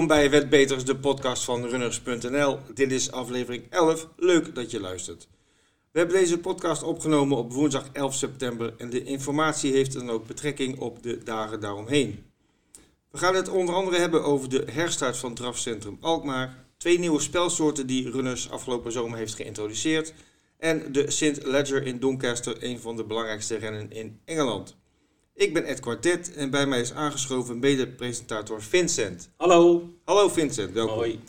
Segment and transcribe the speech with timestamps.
[0.00, 2.58] Welkom bij Wetbeters, de podcast van runners.nl.
[2.74, 4.08] Dit is aflevering 11.
[4.16, 5.28] Leuk dat je luistert.
[5.92, 10.26] We hebben deze podcast opgenomen op woensdag 11 september en de informatie heeft dan ook
[10.26, 12.24] betrekking op de dagen daaromheen.
[13.10, 17.86] We gaan het onder andere hebben over de herstart van drafcentrum Alkmaar, twee nieuwe spelsoorten
[17.86, 20.14] die Runners afgelopen zomer heeft geïntroduceerd
[20.58, 21.44] en de St.
[21.44, 24.76] Ledger in Doncaster, een van de belangrijkste rennen in Engeland.
[25.40, 29.30] Ik ben Ed Quartet en bij mij is aangeschoven mede-presentator Vincent.
[29.36, 29.88] Hallo.
[30.04, 30.96] Hallo Vincent, welkom.
[30.96, 31.20] Hoi.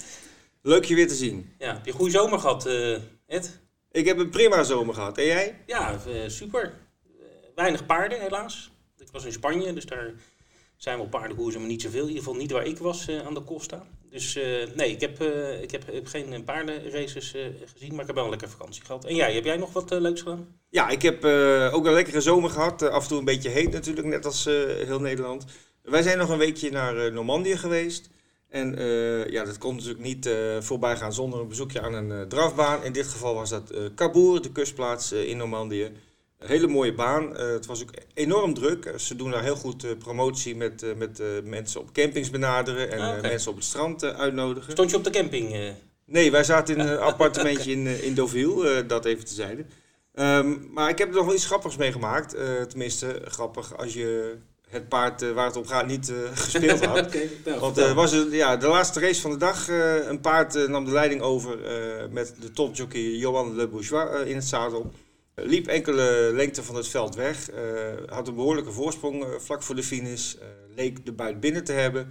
[0.61, 1.53] Leuk je weer te zien.
[1.57, 2.97] Ja, heb je een goede zomer gehad, eh,
[3.27, 3.59] Ed?
[3.91, 5.17] Ik heb een prima zomer gehad.
[5.17, 5.59] En jij?
[5.65, 6.63] Ja, eh, super.
[6.63, 7.25] Eh,
[7.55, 8.71] weinig paarden, helaas.
[8.97, 10.13] Ik was in Spanje, dus daar
[10.83, 12.01] zijn wel paardenkoersen, maar niet zoveel.
[12.01, 13.83] In ieder geval niet waar ik was eh, aan de Costa.
[14.11, 17.35] Dus eh, nee, ik heb, eh, ik heb, geen paardenraces
[17.73, 19.05] gezien, maar ik heb wel een lekkere vakantie gehad.
[19.05, 20.47] En jij, heb jij nog wat leuks gedaan?
[20.69, 21.25] Ja, ik heb
[21.73, 22.81] ook een lekkere zomer gehad.
[22.81, 24.45] Eh, af en toe een beetje heet natuurlijk, net als
[24.85, 25.45] heel Nederland.
[25.81, 28.09] Wij zijn nog een weekje naar Normandië geweest.
[28.49, 28.75] En
[29.29, 32.83] ja, dat kon natuurlijk niet voorbij gaan zonder een bezoekje aan een drafbaan.
[32.83, 35.91] In dit geval was dat Cabourg, de kustplaats in Normandië.
[36.45, 37.37] Hele mooie baan.
[37.37, 38.93] Eh, het was ook enorm druk.
[38.95, 42.99] Ze doen daar heel goed eh, promotie met, eh, met mensen op campings benaderen en
[42.99, 44.71] Ah, mensen op het strand uitnodigen.
[44.71, 45.73] Stond je op de camping?
[46.05, 49.65] Nee, wij zaten in een appartementje in, in Deauville, dat even te zijde.
[50.13, 52.33] Ehm, maar ik heb er nog wel iets grappigs meegemaakt.
[52.33, 54.35] Eh, tenminste, grappig als je
[54.69, 57.15] het paard waar het om gaat niet gespeeld had.
[57.45, 59.67] Nou, Want was het, ja, de laatste race van de dag,
[60.07, 61.57] een paard nam de leiding over
[62.11, 64.91] met de topjockey Johan Le Bourgeois in het zadel.
[65.35, 67.61] Liep enkele lengte van het veld weg, eh,
[68.05, 71.71] had een behoorlijke voorsprong eh, vlak voor de finish, eh, leek de buit binnen te
[71.71, 72.07] hebben.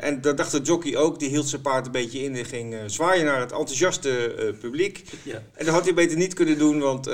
[0.00, 2.76] En dat dacht de jockey ook, die hield zijn paard een beetje in en ging
[2.86, 5.04] zwaaien naar het enthousiaste publiek.
[5.22, 5.42] ja.
[5.54, 7.08] En dat had hij beter niet kunnen doen, want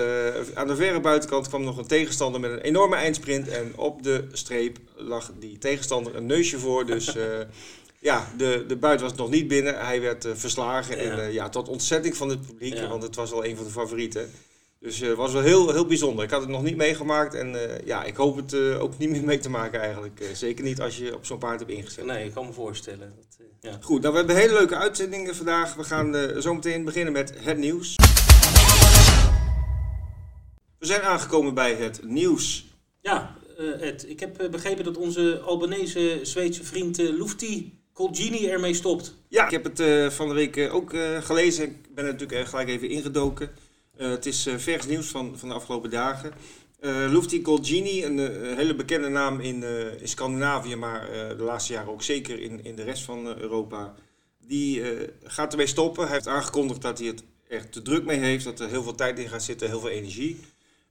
[0.55, 3.49] aan de verre buitenkant kwam nog een tegenstander met een enorme eindsprint.
[3.49, 6.87] En op de streep lag die tegenstander een neusje voor.
[6.87, 7.15] Dus
[8.01, 9.79] ja, de, de buit was nog niet binnen.
[9.87, 11.05] Hij werd verslagen.
[11.05, 11.19] Ja.
[11.19, 12.89] En ja, tot ontzetting van het publiek, Ja.
[12.89, 14.31] want het was wel een van de favorieten.
[14.81, 16.25] Dus het was wel heel, heel bijzonder.
[16.25, 19.11] Ik had het nog niet meegemaakt en eh, ja, ik hoop het eh, ook niet
[19.11, 20.21] meer mee te maken eigenlijk.
[20.21, 22.05] Eh, zeker niet als je op zo'n paard hebt ingezet.
[22.05, 23.13] Nee, ik kan me voorstellen.
[23.17, 23.79] Dat, eh, ja.
[23.81, 25.75] Goed, nou we hebben hele leuke uitzendingen vandaag.
[25.75, 27.97] We gaan eh, zo meteen beginnen met het nieuws.
[30.79, 32.67] We zijn aangekomen bij het nieuws.
[33.01, 38.75] Ja, eh, Ed, ik heb eh, begrepen dat onze Albanese Zweedse vriend Lufti Colgini ermee
[38.75, 39.15] stopt.
[39.29, 41.65] Ja, ik heb het eh, van de week eh, ook eh, gelezen.
[41.65, 43.51] Ik ben er natuurlijk eh, gelijk even ingedoken.
[43.99, 46.33] Eh, het is eh, vers nieuws van, van de afgelopen dagen.
[46.81, 49.63] Eh Lufti Colgini, een eh, hele bekende naam in,
[50.01, 53.95] in Scandinavië, maar de laatste jaren ook zeker in, in de rest van Europa.
[54.47, 54.83] Die
[55.25, 56.05] gaat ermee stoppen.
[56.05, 58.95] Hij heeft aangekondigd dat hij het echt te druk mee heeft, dat er heel veel
[58.95, 60.41] tijd in gaat zitten, heel veel energie.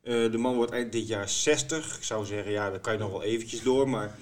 [0.01, 1.97] De man wordt eind dit jaar 60.
[1.97, 3.89] Ik zou zeggen, ja, daar kan je nog wel eventjes door.
[3.89, 4.16] Maar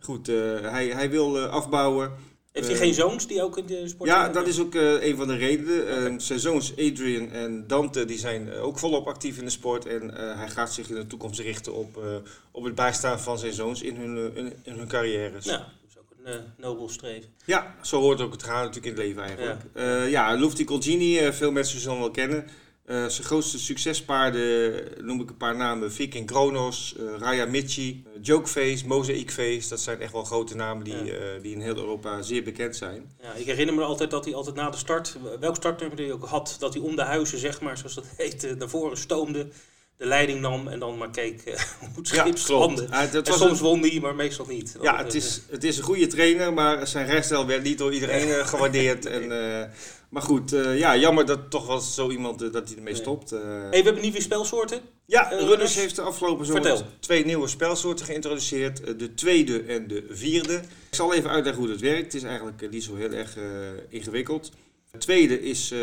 [0.00, 2.12] goed, hij, hij wil afbouwen.
[2.58, 5.06] Heeft hij Eh, geen zoons die ook in de sport Ja, dat is ook eh,
[5.06, 5.88] een van de redenen.
[5.88, 6.20] Eh, Oké.
[6.20, 9.86] zijn zoons Adrian en Dante die zijn eh, ook volop actief in de sport.
[9.86, 12.02] En hij gaat zich in de toekomst richten op,
[12.50, 15.44] op het bijstaan van zijn zoons in hun, in, in hun carrières.
[15.44, 17.28] Ja, dat is ook een nobel streven.
[17.44, 19.60] Ja, zo hoort ook het gaan natuurlijk in het leven eigenlijk.
[19.74, 22.46] Ja, ja Lufti Colgini, eh, veel mensen zullen hem wel kennen.
[22.88, 25.92] Eh, zijn grootste succespaarden noem ik een paar namen.
[25.92, 29.68] Viking Kronos, eh, Raya Michi, eh, Jokeface, Mosaicface.
[29.68, 31.38] Dat zijn echt wel grote namen die, Ja.
[31.42, 33.10] die in heel Europa zeer bekend zijn.
[33.22, 36.24] Ja, ik herinner me altijd dat hij altijd na de start, welk startnummer hij ook
[36.24, 39.48] had, dat hij om de huizen, zeg maar, zoals dat heet, naar voren stoomde,
[39.98, 42.86] de leiding nam en dan maar keek eh, hoe het schip strandde.
[43.12, 44.76] Dat En was soms een- won hij, maar meestal niet.
[44.82, 47.92] Ja, het eh, is, het is een goede trainer, maar zijn rijstijl werd niet door
[47.92, 49.06] iedereen eh, gewaardeerd.
[49.18, 49.22] En,
[49.62, 49.68] eh,
[50.08, 53.32] maar goed, eh, ja, jammer dat toch wel zo iemand eh, dat hij ermee stopt.
[53.32, 53.40] eh.
[53.40, 54.80] Hey, we hebben nieuwe spelsoorten.
[55.04, 58.80] ja, eh, Runners heeft de afgelopen zomer twee nieuwe spelsoorten geïntroduceerd.
[58.80, 60.54] eh, de tweede en de vierde.
[60.90, 62.04] Ik zal even uitleggen hoe dat werkt.
[62.04, 63.42] Het is eigenlijk eh, niet zo heel erg eh,
[63.88, 64.50] ingewikkeld.
[64.98, 65.78] Het tweede is eh,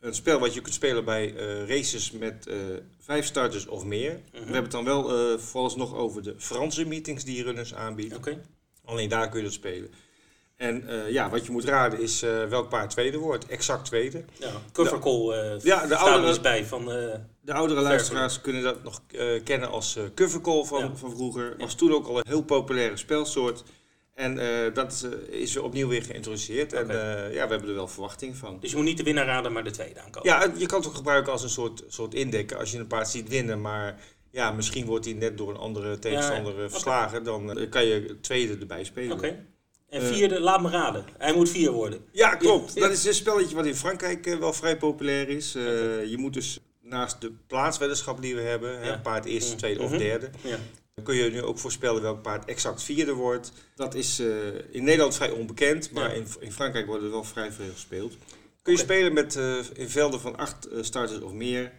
[0.00, 2.56] een spel wat je kunt spelen bij eh, races met eh,
[2.98, 4.10] vijf starters of meer.
[4.10, 4.32] Mhm.
[4.32, 8.16] We hebben het dan wel vooralsnog over de Franse meetings die Runners aanbiedt.
[8.16, 8.40] Oké.
[8.84, 9.90] Alleen daar kun je dat spelen.
[10.56, 13.46] En ja, wat je moet raden is welk paard tweede wordt.
[13.46, 14.24] Exact tweede.
[14.38, 16.84] Ja, covercall eh Ja, de oudere- er bij van...
[17.40, 19.02] De oudere luisteraars kunnen dat nog
[19.44, 20.94] kennen als covercall van, Ja.
[20.94, 21.54] van vroeger.
[21.58, 23.64] Was toen ook al een heel populaire spelsoort.
[24.18, 26.72] En eh, dat eh, is opnieuw weer geïntroduceerd.
[26.72, 28.60] En eh, ja, we hebben er wel verwachting van.
[28.60, 30.30] dus je moet niet de winnaar raden, maar de tweede aankomen.
[30.30, 32.58] Ja, je kan het ook gebruiken als een soort, soort indekken.
[32.58, 34.00] Als je een paard ziet winnen, maar
[34.30, 37.24] ja, misschien wordt hij net door een andere tegenstander verslagen.
[37.24, 39.16] Dan kan je tweede erbij spelen.
[39.16, 39.44] Oké.
[39.88, 41.04] En vierde, laat me raden.
[41.18, 42.00] Hij moet vier worden.
[42.12, 42.74] Ja, klopt.
[42.74, 42.80] Ja.
[42.80, 45.52] Dat is een spelletje wat in Frankrijk wel vrij populair is.
[45.52, 49.58] Je moet dus naast de plaatsweddenschap die we hebben, hè, paard eerste, Mm.
[49.58, 49.98] tweede of Mhm.
[49.98, 50.58] derde, Ja.
[51.02, 53.52] Kun je nu ook voorspellen welk paard exact vierde wordt.
[53.74, 54.28] Dat is eh,
[54.70, 56.14] in Nederland vrij onbekend, maar Ja.
[56.16, 58.16] in, in Frankrijk wordt er wel vrij veel gespeeld.
[58.62, 61.72] Kun je spelen met, eh, in velden van acht eh, starters of meer.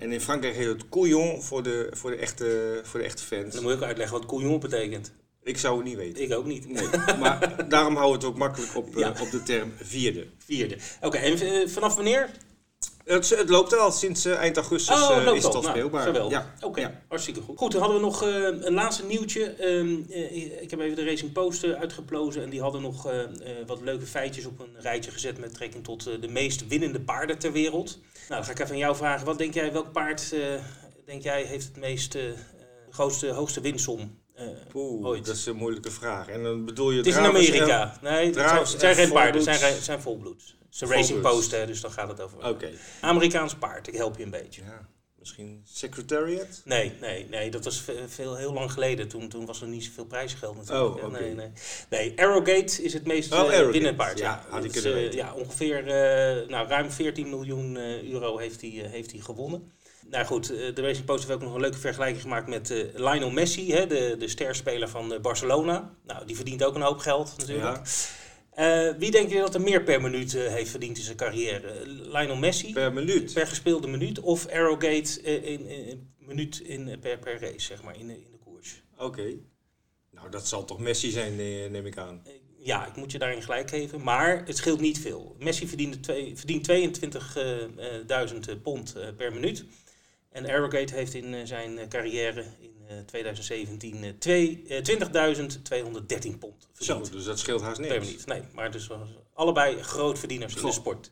[0.00, 3.54] En in Frankrijk heet het couillon voor de, voor de, echte, voor de echte fans.
[3.54, 5.12] Dan moet ik ook uitleggen wat couillon betekent.
[5.42, 6.22] Ik zou het niet weten.
[6.22, 6.68] Ik ook niet.
[6.68, 6.88] Nee,
[7.18, 9.14] maar daarom houden we het ook makkelijk op, Ja.
[9.20, 10.26] op de term vierde.
[10.38, 10.76] Vierde.
[11.00, 12.30] Oké, en vanaf wanneer?
[13.10, 16.02] Het, het loopt al sinds eh, eind augustus oh, eh, is het al Nou, speelbaar.
[16.02, 16.38] geweldig.
[16.38, 16.54] Ja.
[16.66, 17.00] Oké, Ja.
[17.08, 17.58] hartstikke goed.
[17.58, 19.44] Goed, dan hadden we nog eh, een laatste nieuwtje.
[19.44, 23.28] Ehm, eh, ik heb even de Racing Post uitgeplozen en die hadden nog eh, eh,
[23.66, 27.52] wat leuke feitjes op een rijtje gezet met trekking tot de meest winnende paarden ter
[27.52, 27.98] wereld.
[28.28, 29.26] Nou, dan ga ik even aan jou vragen.
[29.26, 30.40] Wat denk jij, welk paard eh,
[31.06, 32.16] denk jij heeft het meest,
[32.90, 34.18] grootste, hoogste winsom?
[34.34, 35.26] eh, Oeh, Ooit.
[35.26, 36.28] dat is een moeilijke vraag.
[36.28, 37.98] En dan bedoel je het is in Amerika.
[38.02, 38.56] Nee, het zijn,
[38.90, 40.56] het geen paarden, het zijn, zijn volbloeds.
[40.72, 41.36] Is een Racing Volbloeds.
[41.36, 42.48] Post, hè, dus dan gaat het over.
[42.48, 42.70] Oké.
[43.00, 44.62] Amerikaans paard, ik help je een beetje.
[44.62, 44.88] Ja,
[45.18, 46.60] misschien Secretariat?
[46.64, 49.08] Nee, nee, nee, dat was ve- veel, heel lang geleden.
[49.08, 51.02] Toen, toen was er niet zoveel prijsgeld natuurlijk.
[51.04, 51.12] Oh.
[51.12, 51.50] Nee, nee.
[51.90, 54.18] nee, Arrowgate is het meest Oh, eh, winnende paard.
[54.18, 54.44] Ja,
[54.84, 59.20] eh, ja, ongeveer eh, nou, ruim 14 miljoen eh, euro heeft hij, eh, heeft hij
[59.20, 59.72] gewonnen.
[60.06, 62.84] Nou goed, eh, de Racing Post heeft ook nog een leuke vergelijking gemaakt met eh,
[62.94, 65.94] Lionel Messi, hè, de, de sterspeler van eh, Barcelona.
[66.06, 67.76] Nou, die verdient ook een hoop geld natuurlijk.
[67.76, 67.82] Ja,
[68.60, 71.86] Eh, wie denk je dat er meer per minuut eh, heeft verdiend in zijn carrière?
[71.86, 72.72] Lionel Messi?
[72.72, 73.32] per minuut.
[73.32, 77.82] per gespeelde minuut of Arrowgate eh, in, in, in minuut in, per, per race, zeg
[77.82, 78.82] maar, in de, in de koers.
[78.96, 79.34] Oké.
[80.10, 81.36] Nou, dat zal toch Messi zijn,
[81.72, 82.22] neem ik aan.
[82.58, 85.36] Ja, ik moet je daarin gelijk geven, maar het scheelt niet veel.
[85.38, 86.68] Messi verdient, twee, verdient
[88.56, 89.64] 22.000 pond per minuut.
[90.30, 92.44] En Arrowgate heeft in zijn carrière
[93.06, 98.06] 2017 eh, twee- eh, 20.213 pond Zo, dus dat scheelt haast niks.
[98.06, 98.26] minuut.
[98.26, 100.74] Nee, maar dus was allebei grootverdieners in de Goh.
[100.76, 101.10] sport.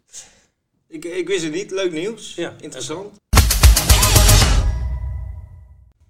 [0.89, 1.71] Ik, ik wist het niet.
[1.71, 2.35] Leuk nieuws.
[2.35, 3.17] Ja, Interessant.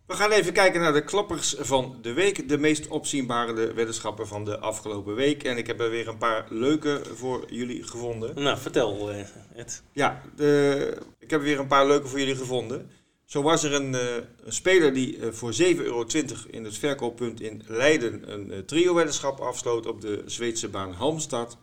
[0.06, 2.48] We gaan even kijken naar de klappers van de week.
[2.48, 5.44] De meest opzienbare weddenschappen van de afgelopen week.
[5.44, 8.42] En ik heb er weer een paar leuke voor jullie gevonden.
[8.42, 9.24] Nou, vertel eh,
[9.56, 9.82] Ed.
[9.92, 12.90] Ja, de, ik heb weer een paar leuke voor jullie gevonden.
[13.28, 14.14] Zo was er een, eh,
[14.44, 16.06] een speler die eh, voor 7,20 euro
[16.50, 21.58] in het verkooppunt in Leiden een eh, trio-weddenschap afsloot op de Zweedse baan Halmstad.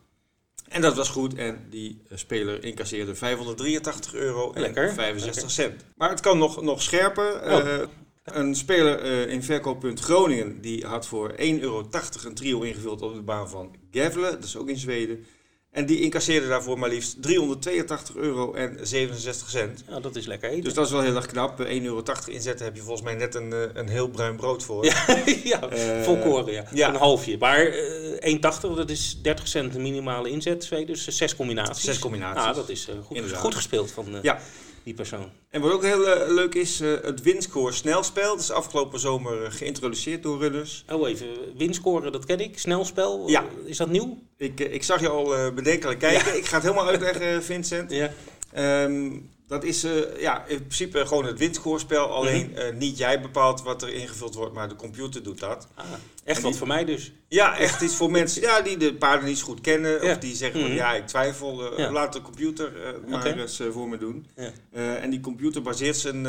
[0.68, 5.52] En dat was goed en die speler incasseerde 583 euro en Lekker, 65 lekker.
[5.52, 5.86] cent.
[5.96, 7.36] Maar het kan nog, nog scherper.
[7.36, 7.88] Eh,
[8.24, 11.88] een speler in verkooppunt Groningen die had voor 1,80 euro
[12.26, 15.26] een trio ingevuld op de baan van Gävle, dat is ook in Zweden.
[15.76, 19.84] En die incasseerde daarvoor maar liefst 382 euro en 67 cent.
[19.90, 20.64] Ja, dat is lekker eten.
[20.64, 21.60] Dus dat is wel heel erg knap.
[21.60, 24.86] 1,80 euro inzetten heb je volgens mij net een, eh, een heel bruin brood voor.
[24.86, 25.06] Ja,
[25.44, 26.64] ja Eh, volkoren, ja.
[26.74, 26.90] ja.
[26.90, 27.38] Een halfje.
[27.38, 28.40] Maar eh 1,80,
[28.76, 31.84] dat is 30 cent de minimale inzet, twee, dus zes combinaties.
[31.84, 32.44] Zes combinaties.
[32.44, 34.40] Ah, dat is goed, goed gespeeld van Ja.
[34.86, 35.30] Die persoon.
[35.50, 38.30] En wat ook heel eh, leuk is, eh, het winscore snelspel.
[38.36, 40.86] Dat is afgelopen zomer eh, geïntroduceerd door runners.
[40.92, 41.28] Oh, even,
[41.58, 42.60] winscoren, dat ken ik.
[42.60, 43.46] Snelspel, Ja.
[43.66, 44.18] is dat nieuw?
[44.38, 46.38] Ik, ik zag je al bedenkelijk kijken.
[46.38, 47.92] Ik ga het helemaal uitleggen, Vincent.
[47.92, 48.12] Ja.
[48.54, 49.12] Ehm,
[49.48, 52.08] dat is eh, ja, in principe gewoon het winscorespel.
[52.08, 55.68] Alleen eh, niet jij bepaalt wat er ingevuld wordt, maar de computer doet dat.
[55.76, 55.86] Ah,
[56.24, 57.12] echt wat voor mij dus.
[57.28, 60.04] Ja, echt iets voor mensen ja, die de paarden niet zo goed kennen.
[60.04, 60.12] Ja.
[60.12, 60.78] Of die zeggen van Mhm.
[60.80, 61.72] ja, ik twijfel.
[61.72, 61.92] eh, Ja.
[61.92, 62.72] Laat de computer
[63.08, 64.28] maar eens voor me doen.
[64.36, 64.52] Ja.
[64.96, 66.28] En die computer baseert zijn,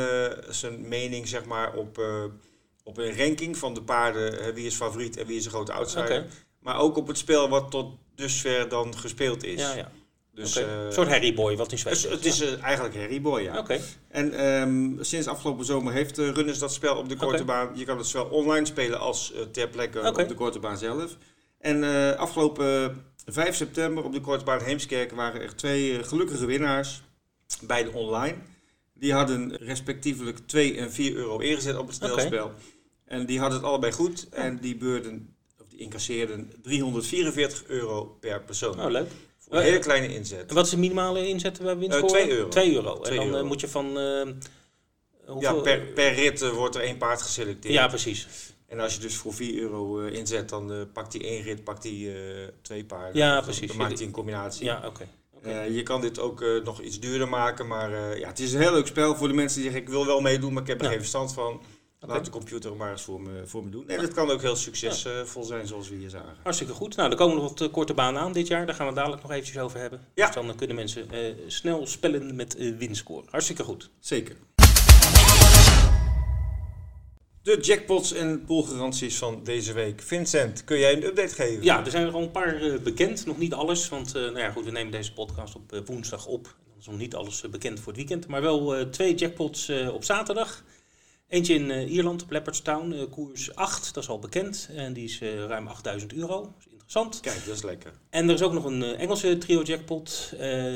[0.49, 2.01] zijn mening zeg maar, op,
[2.85, 4.55] op een ranking van de paarden.
[4.55, 6.27] wie is favoriet en wie is een grote outsider.
[6.61, 9.61] Maar ook op het spel wat tot dusver dan gespeeld is.
[9.61, 9.91] Ja, ja.
[10.37, 12.97] Dus eh, een soort Harry Boy, wat in het, Zweden is- het is eh, eigenlijk
[12.97, 13.59] Harry Boy, ja.
[13.59, 13.81] Oké.
[14.09, 17.45] En ehm, sinds afgelopen zomer heeft uh, Runners dat spel op de korte Oké.
[17.45, 17.71] baan.
[17.75, 21.17] Je kan het zowel online spelen als eh, ter plekke op de korte baan zelf.
[21.59, 26.47] En eh, afgelopen 5 september op de korte baan Heemskerk waren er twee eh, gelukkige
[26.47, 27.03] winnaars.
[27.67, 28.37] Beide online.
[28.95, 32.07] Die hadden respectievelijk 2 en 4 euro ingezet op het Oké.
[32.13, 32.51] snelspel.
[33.05, 34.29] En die hadden het allebei goed.
[34.29, 38.81] En die beurden, of die incasseerden 344 euro per persoon.
[38.81, 39.11] Oh, leuk.
[39.49, 40.49] Een hele kleine inzet.
[40.49, 41.77] En wat is de minimale inzet bij?
[41.89, 42.49] Eh, twee euro.
[42.49, 43.03] 2 euro.
[43.03, 43.45] En dan eh, euro.
[43.47, 43.99] moet je van...
[43.99, 44.27] eh,
[45.41, 47.75] Ja, per, per rit eh, wordt er één paard geselecteerd.
[47.75, 48.27] Ja, precies.
[48.67, 51.65] En als je dus voor 4 euro eh, inzet, dan eh, pakt hij één rit,
[51.65, 53.17] pakt hij eh, twee paarden.
[53.23, 53.69] Ja, precies.
[53.69, 54.65] Dan maakt hij een combinatie.
[54.65, 55.09] Ja, oké.
[55.43, 58.53] Eh, je kan dit ook eh, nog iets duurder maken, maar eh, ja, het is
[58.53, 60.69] een heel leuk spel voor de mensen die zeggen ik wil wel meedoen, maar ik
[60.69, 60.91] heb er Ja.
[60.91, 61.61] geen verstand van.
[62.07, 63.89] Laat de computer maar eens voor me, voor me doen.
[63.89, 66.37] En het kan ook heel succesvol zijn zoals we hier zagen.
[66.43, 66.97] Hartstikke goed.
[66.97, 68.67] Nou, er komen nog wat eh, korte banen aan dit jaar.
[68.67, 70.01] Daar gaan we dadelijk nog eventjes over hebben.
[70.15, 70.27] Ja.
[70.27, 73.25] Dus dan eh, kunnen mensen eh, snel spellen met eh winscore.
[73.31, 73.91] Hartstikke goed.
[74.01, 74.37] Zeker.
[77.43, 80.03] De jackpots en poolgaranties van deze week.
[80.03, 81.65] Vincent, kun jij een update geven?
[81.65, 83.27] Ja, er zijn er al een paar bekend.
[83.27, 86.45] Nog niet alles, want nou ja, goed, we nemen deze podcast op woensdag op.
[86.45, 88.27] Dan is nog niet alles bekend voor het weekend.
[88.27, 90.65] Maar wel twee jackpots op zaterdag.
[91.29, 94.69] Eentje in eh, Ierland, op Leopardstown, eh, koers 8, dat is al bekend.
[94.77, 96.41] En die is eh, ruim 8000 euro.
[96.41, 97.21] Dat is interessant.
[97.21, 97.93] Kijk, dat is lekker.
[98.11, 100.33] En er is ook nog een Engelse trio jackpot.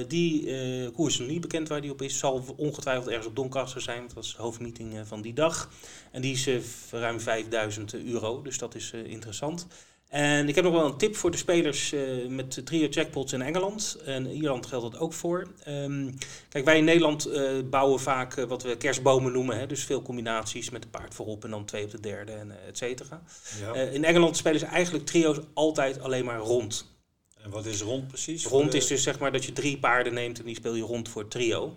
[0.08, 0.44] Die
[0.90, 2.18] koers is nog niet bekend waar die op is.
[2.18, 3.96] Zal ongetwijfeld ergens op Doncaster zijn.
[3.96, 5.70] want Dat was de hoofdmeeting van die dag.
[6.12, 6.48] En die is
[6.90, 8.42] ruim 5000 euro.
[8.42, 9.66] Dus dat is interessant.
[10.10, 13.42] En ik heb nog wel een tip voor de spelers eh, met trio jackpots in
[13.42, 13.96] Engeland.
[14.04, 15.46] En in Ierland geldt dat ook voor.
[15.64, 16.10] Ehm,
[16.48, 19.58] kijk, wij in Nederland eh, bouwen vaak eh, wat we kerstbomen noemen.
[19.58, 19.66] Hè?
[19.66, 22.78] Dus veel combinaties met een paard voorop en dan twee op de derde en et
[22.78, 23.22] cetera.
[23.60, 23.74] Ja.
[23.74, 26.98] In Engeland spelen ze eigenlijk trio's altijd alleen maar rond.
[27.42, 28.44] en wat is rond precies?
[28.44, 31.08] Rond is dus zeg maar dat je drie paarden neemt en die speel je rond
[31.08, 31.76] voor trio.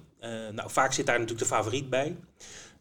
[0.51, 2.15] Nou, vaak zit daar natuurlijk de favoriet bij.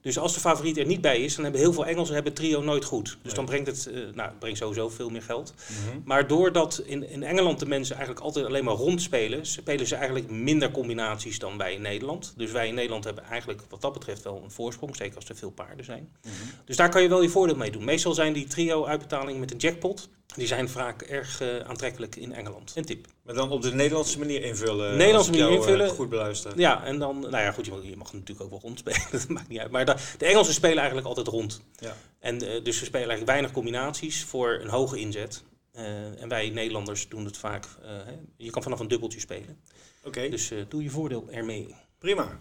[0.02, 2.62] Dus als de favoriet er niet bij is, dan hebben heel veel Engelsen hebben trio
[2.62, 3.04] nooit goed.
[3.04, 3.34] Dus Nee.
[3.34, 5.54] dan brengt het, eh, nou, het brengt sowieso veel meer geld.
[5.68, 5.98] Mhm.
[6.04, 9.94] Maar doordat in, in Engeland de mensen eigenlijk altijd alleen maar rond spelen, spelen ze
[9.94, 12.32] eigenlijk minder combinaties dan wij in Nederland.
[12.36, 15.36] Dus wij in Nederland hebben eigenlijk wat dat betreft wel een voorsprong, zeker als er
[15.36, 16.08] veel paarden zijn.
[16.22, 16.32] Mhm.
[16.64, 17.84] Dus daar kan je wel je voordeel mee doen.
[17.84, 22.72] Meestal zijn die trio-uitbetalingen met een jackpot, die zijn vaak erg eh, aantrekkelijk in Engeland.
[22.74, 23.06] Een tip.
[23.22, 24.96] Maar dan op de Nederlandse manier invullen.
[24.96, 25.90] Nederlandse manier jou, eh, invullen.
[25.90, 26.58] goed beluisteren.
[26.58, 29.28] Ja, en dan, nou ja, goed, je mag, je mag natuurlijk ook wel rondspelen, dat
[29.28, 29.70] maakt niet uit.
[29.70, 31.60] Maar da- de Engelsen spelen eigenlijk altijd rond.
[31.78, 31.96] Ja.
[32.20, 35.42] En eh, dus ze spelen eigenlijk weinig combinaties voor een hoge inzet.
[36.18, 39.60] En wij Nederlanders doen het vaak, hè, je kan vanaf een dubbeltje spelen.
[40.04, 41.74] Oké, Dus doe je voordeel ermee.
[41.98, 42.36] prima.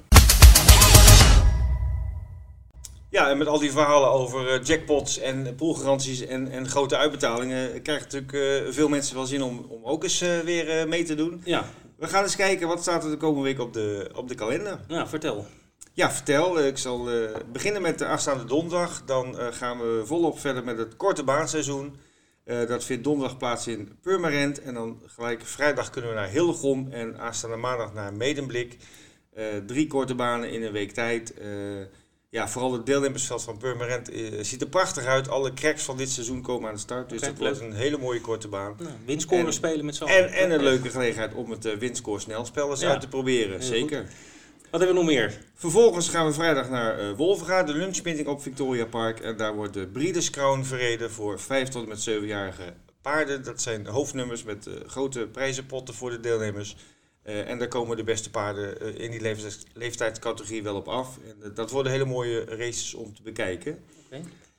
[3.12, 7.82] Ja, en met al die verhalen over eh, jackpots en poolgaranties en, en grote uitbetalingen...
[7.82, 11.04] krijgen natuurlijk eh, veel mensen wel zin om, om ook eens eh, weer eh, mee
[11.04, 11.42] te doen.
[11.46, 11.66] Ja,
[11.98, 14.80] We gaan eens kijken wat staat er de komende week op de, op de kalender.
[14.88, 15.46] nou vertel.
[15.94, 16.60] Ja, vertel.
[16.60, 19.04] Eh, Ik zal eh, beginnen met de aanstaande donderdag.
[19.06, 21.96] Dan eh, gaan we volop verder met het korte baanseizoen.
[22.44, 24.62] Eh, dat vindt donderdag plaats in Purmerend.
[24.62, 26.88] En dan gelijk vrijdag kunnen we naar Hillegom.
[26.92, 28.78] En aanstaande maandag naar Medemblik.
[29.34, 31.34] Eh, drie korte banen in een week tijd.
[31.34, 31.48] Eh,
[32.32, 35.30] ja, vooral het deelnemersveld van Purmerend eh, ziet er prachtig uit.
[35.30, 37.10] Alle cracks van dit seizoen komen aan de start.
[37.10, 38.76] Dus dat wordt een hele mooie korte baan.
[38.80, 40.34] Nou, winscoren En- spelen met z'n En, allen.
[40.34, 42.90] en een leuke gelegenheid om het uh, windscore snelspel eens Ja.
[42.90, 43.64] uit te proberen.
[43.64, 44.06] Zeker.
[44.70, 45.38] Wat hebben we nog meer?
[45.56, 49.20] Vervolgens gaan we vrijdag naar eh Wolvenga, de lunchmeeting op Victoria Park.
[49.20, 53.44] En daar wordt de Breeders Crown verreden voor 5 tot en met 7-jarige paarden.
[53.44, 56.76] Dat zijn hoofdnummers met eh, grote prijzenpotten voor de deelnemers.
[57.24, 61.18] Eh, en daar komen de beste paarden eh, in die leeftijds- leeftijdscategorie wel op af.
[61.28, 63.84] En, eh, dat worden hele mooie races om te bekijken.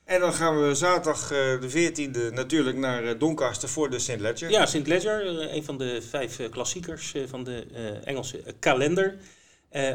[0.04, 4.20] En dan gaan we zaterdag de 14e natuurlijk naar Doncaster voor de St.
[4.20, 4.50] Ledger.
[4.50, 4.86] Ja, St.
[4.86, 7.66] Ledger, een van de vijf klassiekers van de
[8.04, 9.16] Engelse kalender.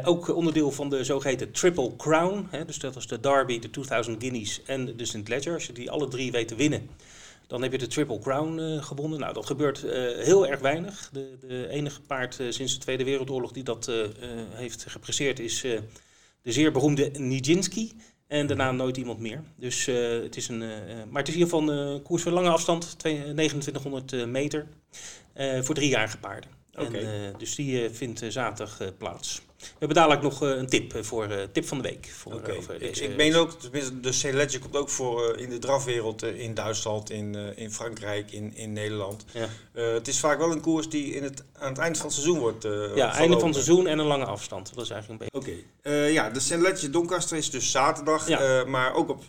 [0.04, 2.46] Ook onderdeel van de zogeheten Triple Crown.
[2.50, 5.28] Hè, dus dat is de Derby, de 2000 Guineas en de St.
[5.28, 5.54] Ledger.
[5.54, 6.90] Als je die alle drie weet te winnen,
[7.48, 9.20] dan heb je de Triple Crown eh, gewonnen.
[9.20, 11.08] Nou, dat gebeurt eh, heel erg weinig.
[11.12, 13.90] De, de enige paard eh, sinds de Tweede Wereldoorlog die dat
[14.50, 15.60] heeft gepresteerd is
[16.42, 17.90] de zeer beroemde Nijinsky.
[18.26, 19.42] En daarna nooit iemand meer.
[19.56, 20.58] Dus het is een.
[21.10, 24.66] maar het is in ieder geval een koers voor lange afstand, twee- 2900 eh, meter.
[25.60, 26.50] voor driejarige paarden.
[26.72, 26.98] Oké.
[26.98, 29.42] En, dus die vindt zaterdag plaats.
[29.58, 32.08] We hebben dadelijk nog eh, een tip eh, voor eh, tip van de week.
[32.16, 34.32] Voor, over ik, deze- ik meen ook, tenminste, de St.
[34.32, 39.24] Ledger komt ook voor in de drafwereld in Duitsland, in, in Frankrijk, in, in Nederland.
[39.32, 39.48] Ja,
[39.80, 42.38] het is vaak wel een koers die in het, aan het eind van het seizoen
[42.38, 43.46] wordt eh ja einde van verlopen.
[43.46, 44.74] het seizoen en een lange afstand.
[44.74, 45.62] Dat is eigenlijk een beetje.
[45.90, 46.56] Oké, ja, de St.
[46.56, 48.64] Ledger Doncaster is dus zaterdag, Ja.
[48.64, 49.24] maar ook op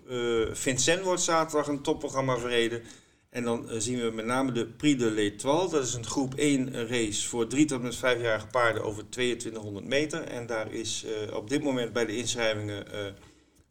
[0.52, 2.82] Vincennes wordt zaterdag een topprogramma verreden.
[3.30, 5.70] En dan eh, zien we met name de Prix de l'Étoile.
[5.70, 10.24] Dat is een groep 1 race voor 3 tot met 5-jarige paarden over 2200 meter.
[10.24, 13.14] En daar is eh, op dit moment bij de inschrijvingen eh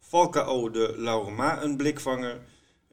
[0.00, 2.40] Falcao de Laurema een blikvanger.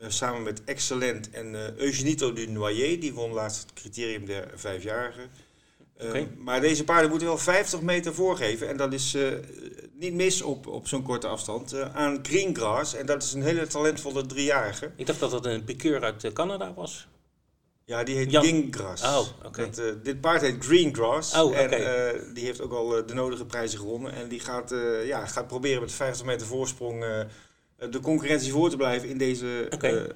[0.08, 3.00] samen met Excellent en Eugenito du Noyer.
[3.00, 5.30] Die won laatst het criterium der vijfjarigen.
[5.98, 6.28] Eh, Oké.
[6.38, 8.68] Maar deze paarden moeten wel 50 meter voorgeven.
[8.70, 9.28] En dat is eh,
[9.94, 11.74] niet mis op, op zo'n korte afstand.
[11.74, 12.96] eh, aan Greengrass.
[12.96, 14.92] En dat is een hele talentvolle driejarige.
[14.96, 17.08] Ik dacht dat dat een piqueur uit eh, Canada was.
[17.86, 19.04] Ja, die heet Jan- Greengrass.
[19.04, 19.26] Oh.
[19.56, 21.38] Dat, eh, dit paard heet Greengrass.
[21.40, 21.58] Oh.
[21.58, 21.70] En
[22.34, 24.14] die heeft ook al de nodige prijzen gewonnen.
[24.14, 24.74] En die gaat,
[25.06, 27.06] ja, gaat proberen met 50 meter voorsprong
[27.90, 30.08] de concurrentie voor te blijven in deze Oké.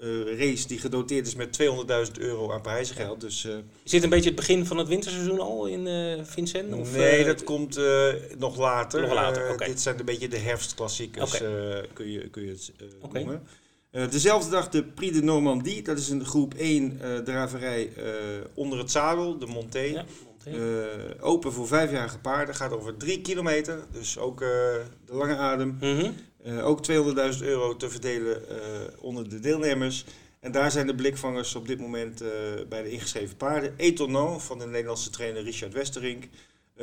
[0.00, 3.20] Eh, eh, race die gedoteerd is met 200.000 euro aan prijzengeld.
[3.20, 6.78] Dus eh, Is dit een beetje het begin van het winterseizoen al in eh Vincennes?
[6.80, 9.00] Of, nee, eh, dat komt eh, nog later.
[9.00, 9.66] Nog later, Eh.
[9.66, 11.50] Dit zijn een beetje de herfstklassiekers, eh,
[11.92, 13.42] kun, je, kun je het eh, noemen.
[13.90, 15.82] Eh, dezelfde dag de Prix de Normandie.
[15.82, 18.04] Dat is een groep 1 eh, draverij eh,
[18.54, 19.78] onder het zadel, de Monté.
[19.78, 20.50] Ja, Monté.
[20.50, 22.54] Eh, open voor vijfjarige paarden.
[22.54, 23.78] Gaat over drie kilometer.
[23.92, 24.48] Dus ook eh,
[25.06, 25.76] de lange adem.
[25.80, 26.10] Mhm.
[26.42, 28.58] Eh, ook 200.000 euro te verdelen eh,
[29.00, 30.04] onder de deelnemers.
[30.40, 32.28] En daar zijn de blikvangers op dit moment eh,
[32.68, 33.74] bij de ingeschreven paarden.
[33.76, 36.24] Etonno van de Nederlandse trainer Richard Westerink.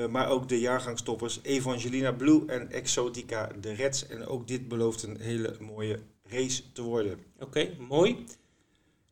[0.10, 4.08] Maar ook de jaargangstoppers Evangelina Blue en Exotica de Reds.
[4.08, 7.20] En ook dit belooft een hele mooie race te worden.
[7.40, 8.26] Oké, mooi.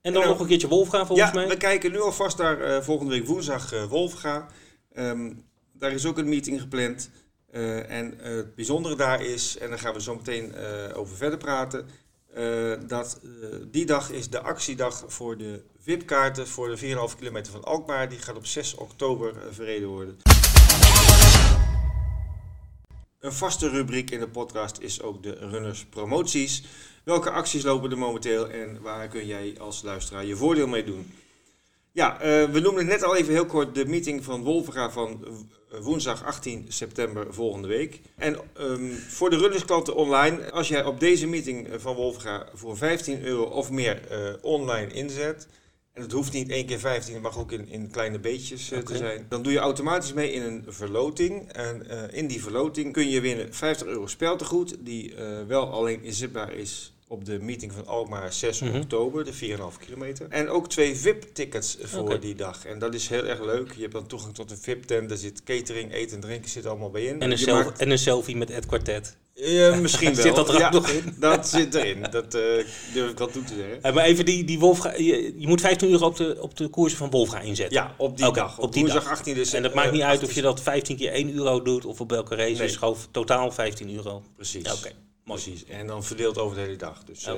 [0.01, 1.47] En dan nog een keertje Wolfga volgens ja, mij.
[1.47, 4.47] we kijken nu alvast naar volgende week woensdag Wolfga.
[4.97, 7.09] Um, daar is ook een meeting gepland.
[7.51, 10.55] Uh, en het bijzondere daar is, en daar gaan we zo meteen
[10.93, 11.87] over verder praten,
[12.87, 13.19] dat
[13.71, 18.09] die dag is de actiedag voor de VIP-kaarten voor de 4,5 kilometer van Alkmaar.
[18.09, 20.17] Die gaat op 6 oktober verreden worden.
[23.19, 26.63] Een vaste rubriek in de podcast is ook de runners promoties.
[27.03, 31.13] Welke acties lopen er momenteel en waar kun jij als luisteraar je voordeel mee doen?
[31.93, 35.25] Ja, uh, we noemden net al even heel kort de meeting van Wolvera van
[35.81, 38.01] woensdag 18 september volgende week.
[38.15, 43.23] En um, voor de runnersklanten online, als jij op deze meeting van Wolvera voor 15
[43.23, 44.01] euro of meer
[44.41, 45.47] online inzet,
[45.93, 48.79] en het hoeft niet één keer 15, het mag ook in, in kleine beetjes uh,
[48.79, 48.93] okay.
[48.93, 49.25] te zijn.
[49.29, 51.51] Dan doe je automatisch mee in een verloting.
[51.51, 56.03] En uh, in die verloting kun je winnen 50 euro speltegoed, die uh, wel alleen
[56.03, 58.81] inzetbaar is op de meeting van Alkmaar 6 mm -hmm.
[58.81, 59.37] oktober, de 4,5
[59.79, 60.27] kilometer.
[60.29, 62.19] En ook twee VIP-tickets voor okay.
[62.19, 62.65] die dag.
[62.65, 63.71] En dat is heel erg leuk.
[63.75, 66.89] Je hebt dan toegang tot een VIP-tent, daar zit catering, eten en drinken zit allemaal
[66.89, 67.21] bij in.
[67.21, 67.79] En een, selfie, maakt...
[67.79, 69.17] en een selfie met Ed Quartet.
[69.33, 70.23] Ja, misschien wel.
[70.23, 71.15] zit dat er ja, nog in?
[71.19, 72.05] Dat zit erin.
[72.11, 72.41] Dat uh,
[72.93, 73.79] durf ik wel toe te zeggen.
[73.85, 76.67] Uh, maar even die, die Wolfga, je, je, moet 15 euro op de, op de
[76.67, 77.77] koersen van Wolfga inzetten.
[77.77, 78.57] Ja, op die okay, dag.
[78.57, 79.07] Op, op die dag.
[79.07, 79.57] 18 december.
[79.57, 82.09] En dat maakt niet uit of je dat 15 keer 1 euro doet of op
[82.09, 82.57] welke race.
[82.57, 82.67] Nee.
[82.67, 84.23] is gewoon totaal 15 euro.
[84.35, 84.65] Precies.
[84.65, 84.93] Oké, okay.
[85.33, 85.65] Precies.
[85.65, 87.03] En dan verdeeld over de hele dag.
[87.03, 87.33] Dus uh,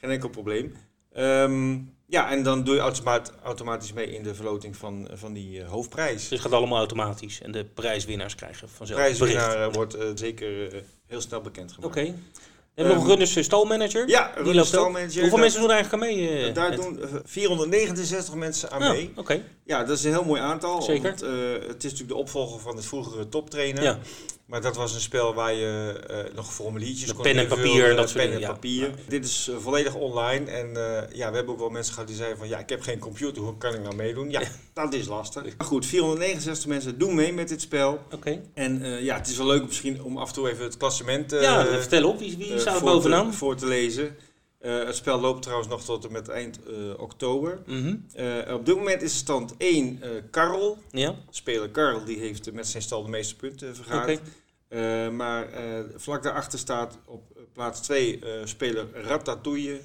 [0.00, 0.76] geen enkel probleem.
[1.16, 5.58] Um, ja, en dan doe je automaat, automatisch mee in de verloting van, van die
[5.58, 6.20] uh, hoofdprijs.
[6.20, 9.74] Dus het gaat allemaal automatisch en de prijswinnaars krijgen vanzelf De prijswinnaar bericht.
[9.74, 11.96] wordt uh, zeker uh, heel snel bekendgemaakt.
[11.96, 12.00] Oké.
[12.00, 12.14] Okay.
[12.74, 14.08] Um, nog een runners stalmanager.
[14.08, 15.20] Ja, runners stalmanager.
[15.20, 16.52] Hoeveel mensen doen er eigenlijk aan mee?
[16.52, 19.08] Daar doen 469 mensen aan oh, mee.
[19.10, 19.20] Oké.
[19.20, 19.44] Okay.
[19.64, 20.82] Ja, dat is een heel mooi aantal.
[20.82, 21.02] Zeker.
[21.02, 21.20] Want,
[21.66, 23.82] het is natuurlijk de opvolger van het vroegere toptrainer.
[23.82, 23.98] Ja.
[24.52, 27.90] Maar dat was een spel waar je uh, nog formuliertjes de kon pen en papier
[27.90, 28.88] en dat soort pen en papier.
[28.88, 28.94] Ja.
[29.08, 32.16] Dit is uh, volledig online en uh, ja, we hebben ook wel mensen gehad die
[32.16, 34.30] zeiden van ja, ik heb geen computer, hoe kan ik nou meedoen?
[34.30, 35.56] Ja, dat is lastig.
[35.56, 37.92] Maar goed, 469 mensen doen mee met dit spel.
[37.92, 38.14] Oké.
[38.14, 38.42] Okay.
[38.54, 41.66] En ja, het is wel leuk misschien om af en toe even het klassement ja,
[41.66, 43.30] vertel op, wie, wie staat er bovenaan?
[43.30, 44.16] Te, voor te lezen.
[44.60, 47.62] Uh, het spel loopt trouwens nog tot en met eind uh, oktober.
[47.66, 48.06] Mm -hmm.
[48.48, 50.78] uh, op dit moment is stand 1 Karel.
[50.90, 51.14] Ja.
[51.30, 54.02] Speler Karel die heeft met zijn stal de meeste punten vergaard.
[54.02, 54.20] Okay.
[55.12, 55.48] Maar
[55.96, 59.80] vlak daarachter staat op plaats 2 speler Ratatouille.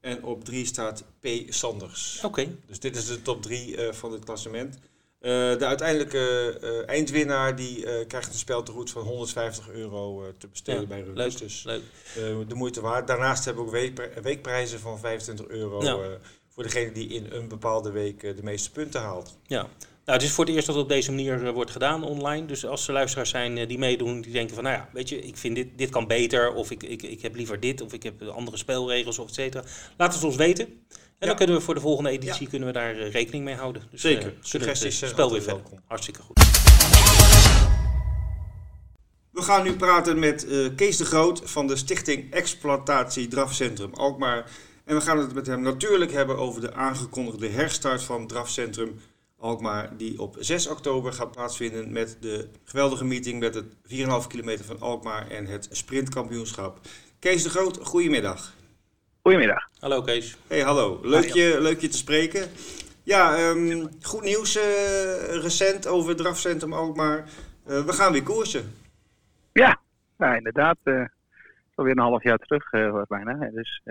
[0.00, 1.26] En op 3 staat P.
[1.48, 2.16] Sanders.
[2.16, 2.26] Oké.
[2.26, 2.56] Okay.
[2.66, 4.78] Dus dit is de top 3 van het klassement.
[5.20, 11.38] De uiteindelijke eindwinnaar die krijgt een speltegoed van 150 euro te besteden ja, bij Runners.
[11.38, 12.48] Leuk, dus leuk.
[12.48, 13.06] de moeite waard.
[13.06, 16.18] Daarnaast hebben we ook week, weekprijzen van 25 euro ja.
[16.48, 19.38] voor degene die in een bepaalde week de meeste punten haalt.
[19.46, 19.68] Ja.
[20.08, 22.46] Nou, het is voor het eerst dat het op deze manier wordt gedaan online.
[22.46, 25.36] Dus als er luisteraars zijn die meedoen, die denken van, nou ja, weet je, ik
[25.36, 28.22] vind dit, dit kan beter, of ik, ik, ik heb liever dit, of ik heb
[28.22, 29.64] andere spelregels, of et cetera.
[29.96, 30.64] Laat het ons weten.
[30.64, 30.76] En
[31.18, 31.26] ja.
[31.26, 32.48] dan kunnen we voor de volgende editie ja.
[32.48, 33.82] kunnen we daar uh, rekening mee houden.
[33.90, 34.34] Dus, Zeker.
[34.40, 35.62] Suggesties het spel weer verder.
[35.86, 36.38] Hartstikke goed.
[39.30, 44.50] We gaan nu praten met Kees de Groot van de Stichting Exploitatie Drafcentrum Alkmaar.
[44.84, 49.00] En we gaan het met hem natuurlijk hebben over de aangekondigde herstart van Drafcentrum
[49.40, 54.64] Alkmaar, die op 6 oktober gaat plaatsvinden met de geweldige meeting met het 4,5 kilometer
[54.64, 56.80] van Alkmaar en het sprintkampioenschap.
[57.18, 58.54] Kees de Groot, goedemiddag.
[59.22, 59.68] Goedemiddag.
[59.78, 60.36] Hallo Kees.
[60.46, 61.00] Hey, hallo.
[61.02, 62.48] Leuk, je, leuk je te spreken.
[63.02, 64.62] Ja, um, goed nieuws uh,
[65.42, 67.18] recent over het drafcentrum Alkmaar.
[67.18, 68.74] Uh, we gaan weer koersen.
[69.52, 69.80] Ja,
[70.16, 70.76] nou, inderdaad.
[70.84, 71.04] Uh,
[71.74, 73.50] alweer een half jaar terug uh, bijna.
[73.50, 73.82] Dus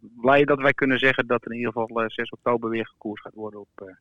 [0.00, 3.34] blij dat wij kunnen zeggen dat er in ieder geval 6 oktober weer gekoers gaat
[3.34, 3.94] worden op,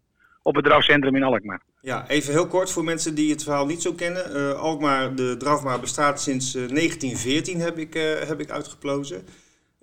[0.44, 1.62] op het drafcentrum in Alkmaar.
[1.82, 4.58] Ja, even heel kort voor mensen die het verhaal niet zo kennen.
[4.58, 7.94] Alkmaar, de drafmaar bestaat sinds 1914, heb ik,
[8.28, 9.26] heb ik uitgeplozen.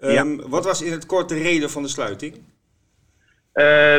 [0.00, 0.48] Um, ja.
[0.48, 2.34] Wat was in het kort de reden van de sluiting?
[2.34, 2.42] Uh,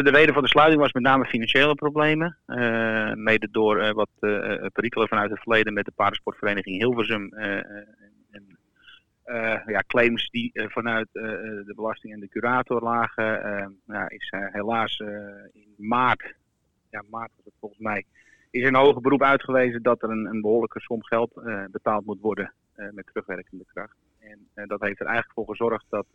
[0.04, 2.38] de reden van de sluiting was met name financiële problemen.
[3.14, 4.10] Mede door wat
[4.74, 7.34] perikelen vanuit het verleden met de paardensportvereniging Hilversum.
[7.34, 8.60] en
[9.66, 13.26] ja, claims die vanuit de belasting en de curator lagen.
[13.86, 15.00] ja, is helaas
[15.54, 16.36] in maart,
[16.92, 18.06] ja, maart was het volgens mij,
[18.52, 21.32] is een hoger beroep uitgewezen dat er een, een behoorlijke som geld
[21.72, 23.96] betaald moet worden met terugwerkende kracht.
[24.20, 26.06] En uh, dat heeft er eigenlijk voor gezorgd dat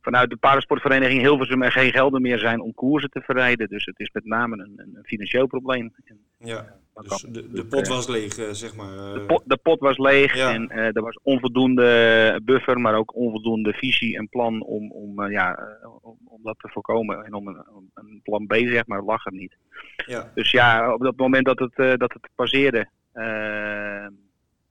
[0.00, 3.68] vanuit de paardensportvereniging Hilversum er geen gelden meer zijn om koersen te verrijden.
[3.68, 5.92] Dus het is met name een, een financieel probleem.
[6.04, 6.80] En, ja.
[7.02, 8.96] Dus de, de natuurlijk, pot eh, was leeg, eh, zeg maar.
[8.96, 9.12] eh.
[9.12, 10.52] de pot, de pot was leeg Ja.
[10.52, 15.30] en eh, er was onvoldoende buffer, maar ook onvoldoende visie en plan om, om, eh,
[15.30, 17.24] ja, eh, om, om dat te voorkomen.
[17.24, 19.56] En om een, om een plan B, zeg maar, lag er niet.
[20.06, 20.30] ja.
[20.34, 24.06] Dus ja, op dat moment dat het, eh, dat het passeerde, eh,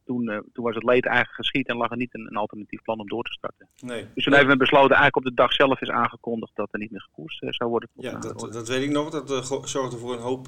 [0.05, 2.81] toen, eh, toen was het leed eigenlijk geschied en lag er niet een, een alternatief
[2.81, 3.67] plan om door te starten.
[3.79, 4.05] Nee.
[4.13, 6.91] Dus toen hebben we besloten, eigenlijk op de dag zelf is aangekondigd dat er niet
[6.91, 7.89] meer gekoerst zou worden.
[7.93, 9.09] Ja, de dat, dat weet ik nog.
[9.09, 10.47] Dat zorgde voor een hoop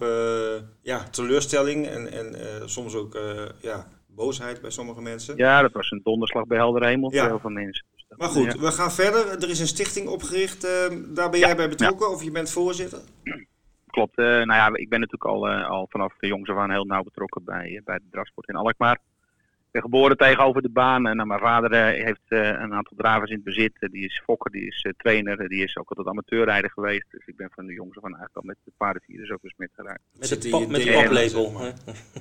[0.81, 2.35] ja, teleurstelling en, en
[2.69, 3.17] soms ook
[3.61, 5.37] ja, boosheid bij sommige mensen.
[5.37, 7.85] ja, dat was een donderslag bij helder hemel voor heel veel mensen.
[8.17, 9.43] Maar goed, we gaan verder.
[9.43, 10.63] Er is een stichting opgericht.
[10.63, 12.99] eh, daar ben jij bij betrokken of je bent voorzitter?
[13.89, 14.17] Klopt.
[14.17, 16.85] eh, nou ja, ik ben natuurlijk al, eh, al vanaf de jongs af aan heel
[16.85, 18.99] nauw betrokken bij, bij de drafsport in Alkmaar.
[19.73, 21.07] Ik ben geboren tegenover de baan.
[21.07, 23.73] En nou, mijn vader eh, heeft eh, een aantal dravers in het bezit.
[23.79, 25.47] Eh, die is fokker, die is trainer.
[25.47, 27.05] die is ook altijd amateurrijder geweest.
[27.09, 29.69] Dus ik ben van de jongs af aan eigenlijk al met de paardenvierders ook besmet
[29.75, 30.01] geraakt.
[30.19, 31.73] Met de, pap, met de paplepel.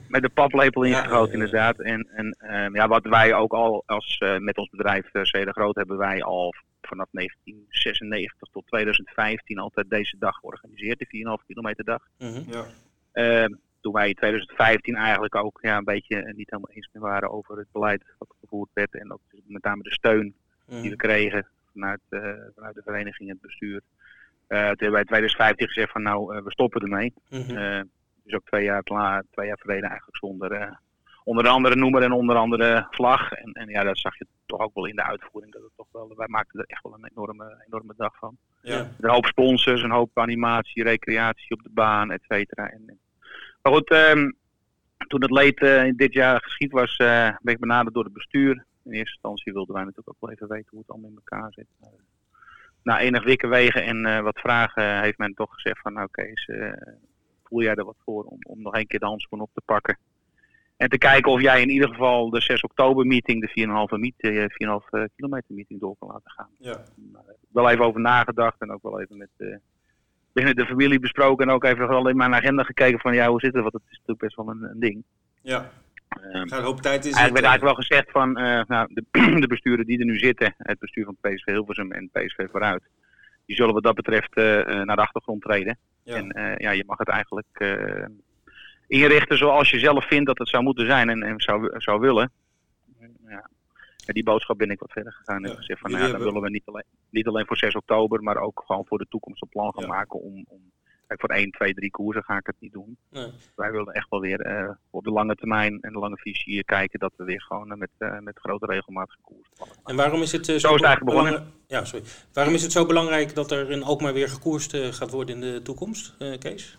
[0.09, 1.33] Met de paplepel Ja, ingegoten, ja, ja.
[1.33, 1.81] inderdaad.
[1.81, 5.77] En, en ehm, ja, wat wij ook al als, met ons bedrijf uh, Cede Groot
[5.77, 12.09] hebben wij al vanaf 1996 tot 2015 altijd deze dag georganiseerd, de 4,5 kilometer dag.
[12.19, 12.43] Mhm.
[12.51, 12.65] Ja.
[13.13, 17.03] Ehm, toen wij in 2015 eigenlijk ook ja, een beetje eh, niet helemaal eens meer
[17.03, 18.95] waren over het beleid wat gevoerd werd.
[18.95, 20.35] En ook met name de steun
[20.67, 20.97] die we Mhm.
[20.97, 22.21] kregen vanuit, eh,
[22.55, 23.81] vanuit de vereniging en het bestuur.
[24.47, 27.13] Eh, toen hebben wij in 2015 gezegd van nou, we stoppen ermee.
[28.25, 30.79] Dus ook twee jaar, la- twee jaar verleden eigenlijk zonder
[31.25, 33.33] onder andere noemer en onder andere vlag.
[33.33, 35.53] En, en ja, dat zag je toch ook wel in de uitvoering.
[35.53, 38.37] Dat het toch wel, wij maakten er echt wel een enorme, enorme dag van.
[38.63, 38.89] Ja.
[39.01, 42.71] Een hoop sponsors, een hoop animatie, recreatie op de baan, et cetera.
[42.71, 42.99] En, en-
[43.63, 44.31] maar goed, ehm,
[45.09, 48.65] toen het leed eh, dit jaar geschied was, eh, ben ik benaderd door het bestuur.
[48.85, 51.53] In eerste instantie wilden wij natuurlijk ook wel even weten hoe het allemaal in elkaar
[51.53, 51.67] zit.
[51.81, 51.89] Eh,
[52.83, 56.73] na enig wikken wegen en wat vragen heeft men toch gezegd van nou Kees, eh,
[57.45, 59.99] voel jij er wat voor om, om nog een keer de handschoen op te pakken.
[60.77, 64.15] En te kijken of jij in ieder geval de 6 oktober meeting, de 4,5 meet,
[64.17, 66.49] eh, 4,5 eh, kilometer meeting door kan laten gaan.
[66.59, 66.85] Ja.
[67.49, 69.61] Wel even over nagedacht en ook wel even met
[70.33, 71.49] binnen de familie besproken.
[71.49, 73.63] En ook even wel in mijn agenda gekeken van ja, hoe zit het?
[73.63, 75.05] Want het is natuurlijk best wel een, een ding.
[75.43, 75.71] ja.
[76.21, 79.05] Ehm, Gaat hoop tijd in Eigenlijk werd eigenlijk wel gezegd van eh, nou, de,
[79.41, 82.83] de besturen die er nu zitten, het bestuur van PSV Hilversum en PSV vooruit,
[83.47, 85.79] die zullen wat dat betreft eh, eh, naar de achtergrond treden.
[86.05, 86.17] Ja.
[86.17, 87.65] En ja, je mag het eigenlijk
[88.87, 92.31] inrichten zoals je zelf vindt dat het zou moeten zijn en, en zou, zou willen.
[93.29, 93.49] Ja.
[94.07, 96.43] Die boodschap ben ik wat verder gegaan en Ja, gezegd van nou, ja, dan willen
[96.43, 99.49] we niet alleen, niet alleen voor 6 oktober, maar ook gewoon voor de toekomst een
[99.49, 99.89] plan gaan Ja.
[99.89, 100.61] maken om, om
[101.07, 103.31] kijk, voor 1, 2, 3 koersen ga ik het niet doen Nee.
[103.57, 106.65] wij willen echt wel weer eh, op de lange termijn en de lange visie hier
[106.65, 109.77] kijken dat we weer gewoon eh, met, eh, met grote regelmaat gekoerst worden.
[109.85, 112.05] En waarom is het eh, Zo is het belangrijk- Ja, sorry.
[112.33, 115.63] Waarom is het zo belangrijk dat er in Alkmaar weer gekoerst gaat worden in de
[115.63, 116.79] toekomst, Kees?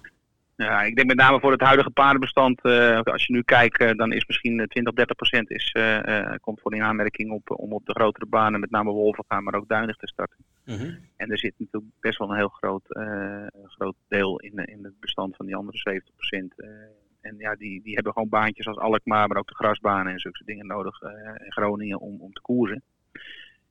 [0.63, 3.91] Ja, ik denk met name voor het huidige paardenbestand, eh, als je nu kijkt, eh,
[3.95, 7.60] dan is misschien eh, 20, 30 procent is, eh, eh, komt voor in aanmerking op,
[7.60, 10.45] om op de grotere banen, met name Wolvenga, maar ook Duinig te starten.
[10.65, 10.95] Mhm.
[11.17, 14.84] En er zit natuurlijk best wel een heel groot, eh, groot deel in, eh, in
[14.84, 16.54] het bestand van die andere 70 procent.
[17.21, 20.43] en ja, die, die hebben gewoon baantjes als Alkmaar, maar ook de grasbanen en zulke
[20.45, 22.84] dingen nodig eh, in Groningen om, om te koersen.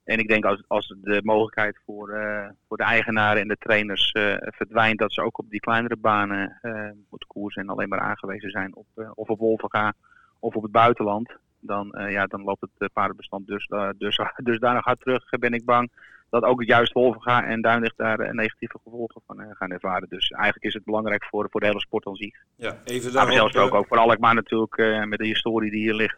[0.05, 4.13] En ik denk als, als de mogelijkheid voor, eh, voor de eigenaren en de trainers
[4.13, 8.01] eh, verdwijnt, dat ze ook op die kleinere banen eh, moeten koersen en alleen maar
[8.01, 9.93] aangewezen zijn op of op Wolvenga
[10.39, 11.33] of op het buitenland.
[11.61, 15.65] Dan, ja, dan loopt het paardenbestand dus, dus, dus daar nog hard terug, ben ik
[15.65, 15.91] bang
[16.31, 20.09] dat ook juist Wolvenga en Duinlicht daar negatieve gevolgen van gaan ervaren.
[20.09, 22.35] Dus eigenlijk is het belangrijk voor, voor de hele sport aan zich.
[22.57, 25.95] Ja, even Maar daarop, zelfs ook, ook voor Alkmaar natuurlijk met de historie die hier
[25.95, 26.17] ligt.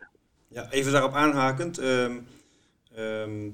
[0.49, 1.79] ja, even daarop aanhakend.
[1.79, 2.19] ehm,
[2.95, 3.51] ehm,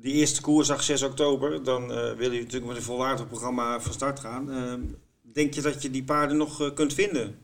[0.00, 3.92] die eerste koersdag 6 oktober, dan eh wil je natuurlijk met een volwaardig programma van
[3.92, 4.50] start gaan.
[4.50, 4.80] Ehm,
[5.34, 7.34] denk je dat je die paarden nog eh, kunt vinden?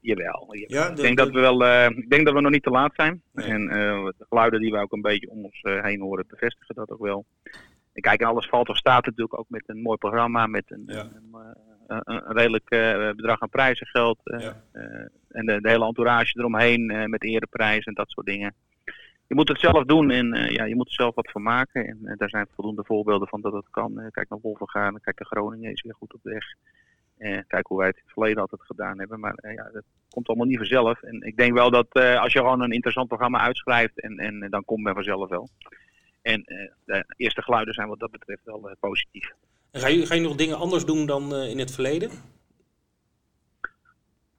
[0.00, 0.48] Jawel.
[0.54, 0.64] jawel.
[0.68, 2.62] Ja, ik, de- denk de- dat we wel, eh, ik denk dat we nog niet
[2.62, 3.22] te laat zijn.
[3.32, 3.46] Nee.
[3.46, 7.00] En de geluiden die we ook een beetje om ons heen horen bevestigen dat ook
[7.02, 7.24] wel.
[7.92, 10.82] En kijk, en alles valt of staat natuurlijk ook met een mooi programma, met een,
[10.86, 11.00] Ja.
[11.00, 11.34] een,
[11.86, 12.68] een, een redelijk
[13.16, 14.18] bedrag aan prijzengeld.
[14.22, 14.62] Ja.
[15.28, 18.54] en de, de hele entourage eromheen met ereprijs en dat soort dingen.
[19.28, 21.86] Je moet het zelf doen en eh, ja, je moet er zelf wat van maken.
[21.86, 24.00] En eh, daar zijn voldoende voorbeelden van dat het kan.
[24.00, 26.44] Eh, kijk naar Wolvengaan, kijk naar Groningen, is weer goed op weg.
[27.46, 29.20] Kijk hoe wij het in het verleden altijd gedaan hebben.
[29.20, 31.02] Maar ja, dat komt allemaal niet vanzelf.
[31.02, 34.64] En ik denk wel dat als je gewoon een interessant programma uitschrijft, en, en dan
[34.64, 35.48] komt men vanzelf wel.
[36.22, 36.42] En
[36.84, 39.32] de eerste geluiden zijn wat dat betreft wel positief.
[39.72, 42.10] Ga, je, ga je nog dingen anders doen dan in het verleden?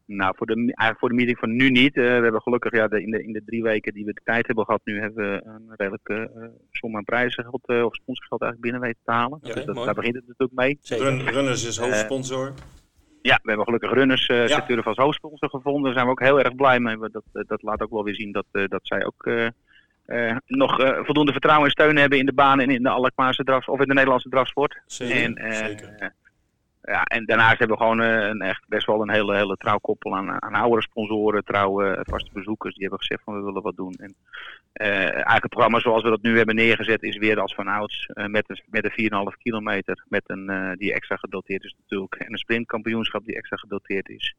[0.07, 1.97] Nou, voor de, eigenlijk voor de meeting van nu niet.
[1.97, 4.21] Eh, we hebben gelukkig ja, de, in, de, in de drie weken die we de
[4.23, 8.41] tijd hebben gehad, nu hebben we een redelijke eh, som aan prijzengeld eh, of sponsorgeld
[8.41, 9.39] eigenlijk binnen weten te halen.
[9.41, 10.79] Dus dat, daar begint het natuurlijk mee.
[10.81, 12.53] Run, Runners is hoofdsponsor.
[13.21, 14.65] Ja, we hebben gelukkig runners uh, ja.
[14.83, 15.83] als hoofdsponsor gevonden.
[15.83, 16.97] Daar zijn we ook heel erg blij mee.
[16.97, 19.29] Dat, dat laat ook wel weer zien dat, dat zij ook
[20.45, 23.79] nog voldoende vertrouwen en steun hebben in de baan en in de Alkmaarse drafs of
[23.79, 24.81] in de Nederlandse drafsport.
[24.85, 26.13] Zeker, en, zeker
[26.88, 29.78] ja, en daarnaast hebben we gewoon uh, een echt best wel een hele, hele trouw
[29.78, 32.73] koppel aan, aan oudere sponsoren, trouwe vaste bezoekers.
[32.73, 33.93] Die hebben gezegd van we willen wat doen.
[33.93, 34.15] En
[34.73, 38.10] uh, eigenlijk het programma zoals we dat nu hebben neergezet is weer als van ouds
[38.13, 40.06] uh, met een, met een 4,5 kilometer.
[40.08, 42.15] Met een, die extra gedoteerd is natuurlijk.
[42.15, 44.36] En een sprintkampioenschap die extra gedoteerd is.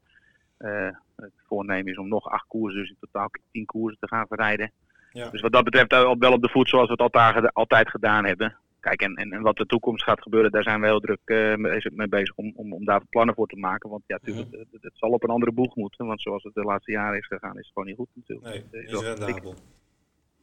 [1.17, 4.73] het voornemen is om nog acht koersen, dus in totaal tien koersen te gaan verrijden.
[5.13, 5.31] Ja.
[5.31, 8.57] Dus wat dat betreft wel op de voet zoals we het altijd, altijd gedaan hebben.
[8.81, 11.55] Kijk, en, en, en, wat de toekomst gaat gebeuren, daar zijn we heel druk uh,
[11.91, 13.91] mee bezig om, om, om daar plannen voor te maken.
[13.91, 16.07] Want ja, natuurlijk, het, het, zal op een andere boeg moeten.
[16.07, 18.73] Want zoals het de laatste jaren is gegaan, is het gewoon niet goed natuurlijk.
[18.73, 19.55] Nee, is rendabel.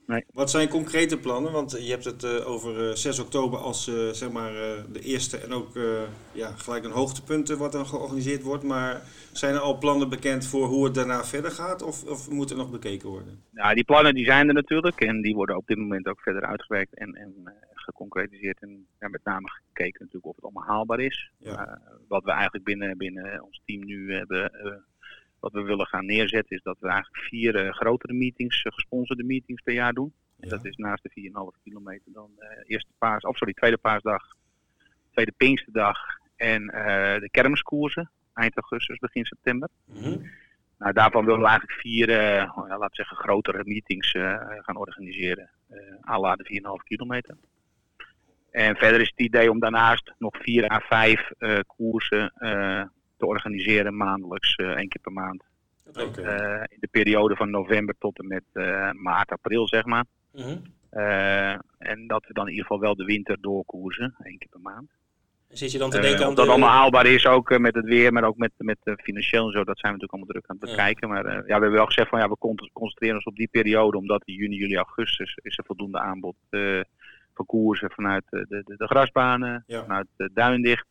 [0.07, 0.23] Nee.
[0.33, 1.51] Wat zijn concrete plannen?
[1.51, 4.51] Want je hebt het uh, over uh, 6 oktober als uh, zeg maar,
[4.91, 5.79] de eerste en ook
[6.31, 8.63] ja, gelijk een hoogtepunt wat dan georganiseerd wordt.
[8.63, 12.49] Maar zijn er al plannen bekend voor hoe het daarna verder gaat of, of moet
[12.49, 13.43] er nog bekeken worden?
[13.53, 16.45] Ja, die plannen die zijn er natuurlijk en die worden op dit moment ook verder
[16.45, 17.33] uitgewerkt en, en
[17.85, 21.31] geconcretiseerd en ja, met name gekeken natuurlijk of het allemaal haalbaar is.
[21.37, 21.67] Ja.
[21.67, 21.73] Uh,
[22.07, 24.73] wat we eigenlijk binnen, binnen ons team nu hebben, uh,
[25.39, 29.61] wat we willen gaan neerzetten, is dat we eigenlijk vier uh, grotere meetings, gesponsorde meetings
[29.61, 30.13] per jaar doen.
[30.39, 32.31] En dat is naast de 4,5 kilometer dan
[32.63, 34.35] eerste paas, of sorry, tweede paasdag,
[35.11, 35.97] tweede Pinksterdag
[36.35, 36.65] en
[37.19, 39.69] de kermiskoersen eind augustus, begin september.
[39.85, 40.29] Mm -hmm.
[40.77, 45.49] Nou, daarvan willen we eigenlijk vier, uh, laten we zeggen, grotere meetings uh, gaan organiseren.
[45.71, 46.43] Uh, à la de
[46.79, 47.35] 4,5 kilometer.
[48.55, 52.83] En verder is het idee om daarnaast nog vier à vijf uh, koersen uh,
[53.17, 55.43] te organiseren, maandelijks, uh, één keer per maand.
[55.97, 56.67] Okay.
[56.69, 58.43] in de periode van november tot en met
[58.93, 60.05] maart, april, zeg maar.
[60.31, 60.61] -hmm.
[61.77, 64.89] en dat we dan in ieder geval wel de winter doorkoersen, één keer per maand.
[65.47, 68.13] Zit je dan te denken aan of dat allemaal haalbaar is, ook met het weer,
[68.13, 70.69] maar ook met, met financieel en zo, dat zijn we natuurlijk allemaal druk aan het
[70.69, 71.09] bekijken.
[71.09, 72.37] Maar ja, we hebben wel gezegd van ja, we
[72.73, 76.35] concentreren ons op die periode, omdat in juni, juli, augustus is er voldoende aanbod
[77.35, 80.85] van koersen vanuit de, de, de grasbanen, vanuit Duindicht,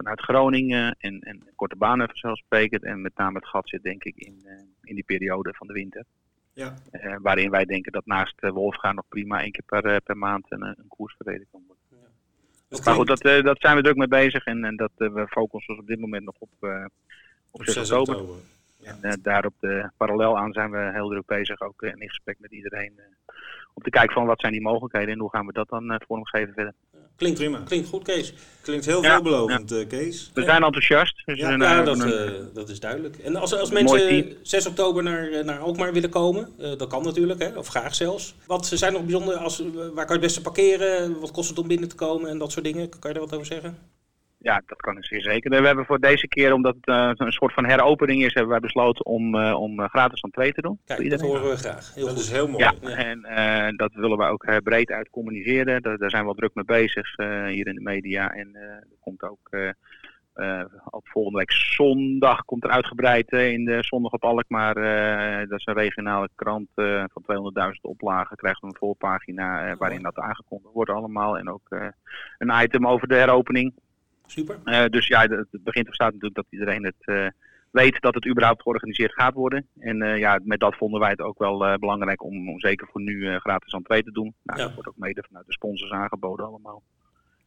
[0.00, 2.84] vanuit Groningen en, en korte banen vanzelfsprekend.
[2.84, 5.72] En met name het gat zit denk ik in, uh, in die periode van de
[5.72, 6.04] winter.
[6.52, 6.74] Ja.
[6.92, 10.46] Uh, waarin wij denken dat naast uh, Wolfgaan nog prima één keer per, per maand
[10.48, 11.84] een, een koers verreden kan worden.
[11.88, 12.08] Ja.
[12.68, 15.74] Dus maar goed, dat, dat zijn we druk mee bezig en, en dat, we focussen
[15.74, 16.50] ons op dit moment nog op,
[17.50, 18.36] op 6 oktober.
[18.76, 18.96] Ja.
[19.00, 23.00] En daarop de parallel aan zijn we heel druk bezig, ook in gesprek met iedereen
[23.74, 25.96] om te kijken van wat zijn die mogelijkheden en hoe gaan we dat dan uh,
[26.06, 26.74] vormgeven verder.
[27.16, 27.58] Klinkt prima.
[27.64, 28.34] Klinkt goed, Kees.
[28.62, 29.76] Klinkt heel veelbelovend, ja.
[29.76, 30.30] Eh, Kees.
[30.34, 31.22] We zijn enthousiast.
[31.24, 33.18] Dus ja, ja dat, dat is duidelijk.
[33.18, 37.58] En als, als mensen 6 oktober naar, naar Alkmaar willen komen, dat kan natuurlijk, hè,
[37.58, 38.34] of graag zelfs.
[38.46, 41.20] Wat zijn nog bijzonder, als, waar kan je het beste parkeren?
[41.20, 42.88] Wat kost het om binnen te komen en dat soort dingen?
[42.88, 43.78] Kan je daar wat over zeggen?
[44.42, 45.50] Ja, dat kan ik zeer zeker.
[45.50, 48.60] We hebben voor deze keer, omdat het uh, een soort van heropening is, hebben wij
[48.60, 50.78] besloten om, uh, om gratis entree te doen.
[50.84, 51.94] Kijk, dat horen we graag.
[51.94, 52.22] Heel dat goed.
[52.22, 52.64] is heel mooi.
[52.64, 52.96] Ja, ja.
[52.96, 55.82] en uh, dat willen we ook breed uit communiceren.
[55.82, 58.32] Daar, daar, zijn we wel druk mee bezig hier in de media.
[58.32, 59.50] En er komt ook
[60.90, 64.74] op volgende week zondag komt er uitgebreid in de Zondag op Alkmaar.
[65.48, 68.36] dat is een regionale krant van 200.000 oplagen.
[68.36, 71.38] Krijgen we een voorpagina waarin dat aangekondigd wordt allemaal.
[71.38, 71.92] En ook
[72.38, 73.72] een item over de heropening.
[74.30, 74.58] Super.
[74.64, 77.26] Uh, dus ja, het begint er staat natuurlijk dat iedereen het uh,
[77.70, 79.66] weet dat het überhaupt georganiseerd gaat worden.
[79.78, 83.00] En uh, ja, met dat vonden wij het ook wel belangrijk om, om, zeker voor
[83.00, 84.34] nu gratis entree te doen.
[84.42, 84.64] Nou, ja.
[84.64, 86.82] Dat wordt ook mede vanuit de sponsors aangeboden allemaal.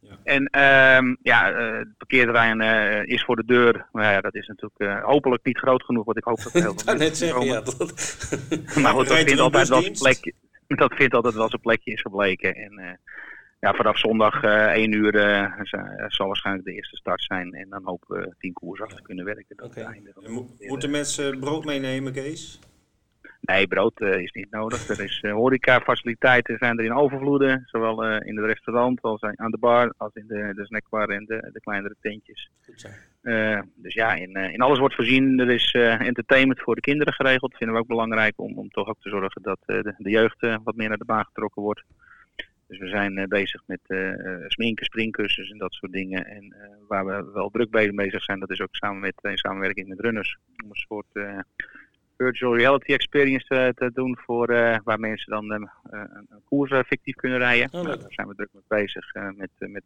[0.00, 0.18] Ja.
[0.24, 2.60] En uh, ja, het parkeerterrein
[3.06, 3.86] is voor de deur.
[3.92, 6.94] Maar ja, dat is natuurlijk hopelijk niet groot genoeg, wat ik hoop dat heel veel
[6.94, 7.60] net zeggen, ja.
[7.60, 7.78] Dat...
[8.82, 10.32] maar goed, dat vindt altijd wel plekje.
[10.66, 12.54] Dat vindt altijd wel zijn plekje is gebleken.
[12.54, 13.00] En
[13.64, 15.60] ja, vanaf zondag uh, 1 uur uh,
[16.08, 17.52] zal waarschijnlijk de eerste start zijn.
[17.52, 19.62] En dan hopen we tien koers af te kunnen werken.
[19.64, 19.84] Okay.
[19.84, 22.60] einde mo moeten mensen brood meenemen, Kees?
[23.40, 24.88] Nee, brood uh, is niet nodig.
[24.88, 27.62] Er is uh, horecafaciliteiten zijn er in overvloeden.
[27.66, 31.24] Zowel uh, in het restaurant als aan de bar, als in de, de snackbar en
[31.24, 32.50] de, de kleinere tentjes.
[33.74, 35.38] dus ja, in, in alles wordt voorzien.
[35.38, 37.50] Er is entertainment voor de kinderen geregeld.
[37.50, 40.40] Dat vinden we ook belangrijk om, om toch ook te zorgen dat de, de jeugd
[40.40, 41.82] wat meer naar de baan getrokken wordt.
[42.68, 44.12] Dus we zijn uh, bezig met uh,
[44.46, 46.26] sminken, springkussens en dat soort dingen.
[46.26, 46.54] En
[46.88, 50.00] waar we wel druk mee bezig zijn, dat is ook samen met, in samenwerking met
[50.00, 50.38] runners.
[50.64, 51.44] Om een soort
[52.16, 54.46] virtual reality experience te, te doen voor
[54.84, 57.66] waar mensen dan een, een koers fictief kunnen rijden.
[57.66, 59.84] Oh, nou, daar zijn we druk mee bezig met, met,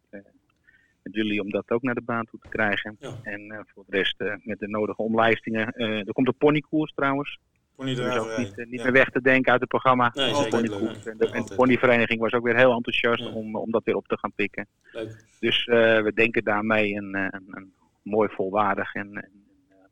[1.03, 2.95] met jullie om dat ook naar de baan toe te krijgen.
[2.99, 3.13] Ja.
[3.23, 5.73] En voor de rest met de nodige omlijstingen.
[5.73, 7.39] er komt een ponykoers trouwens.
[7.85, 10.11] Dus niet, niet meer weg te denken uit het programma.
[10.13, 13.29] Nee, oh, en de, en de ponyvereniging was ook weer heel enthousiast ja.
[13.29, 14.67] om, om dat weer op te gaan pikken.
[14.91, 15.25] Leuk.
[15.39, 19.29] Dus uh, we denken daarmee een, een, een mooi, volwaardig en,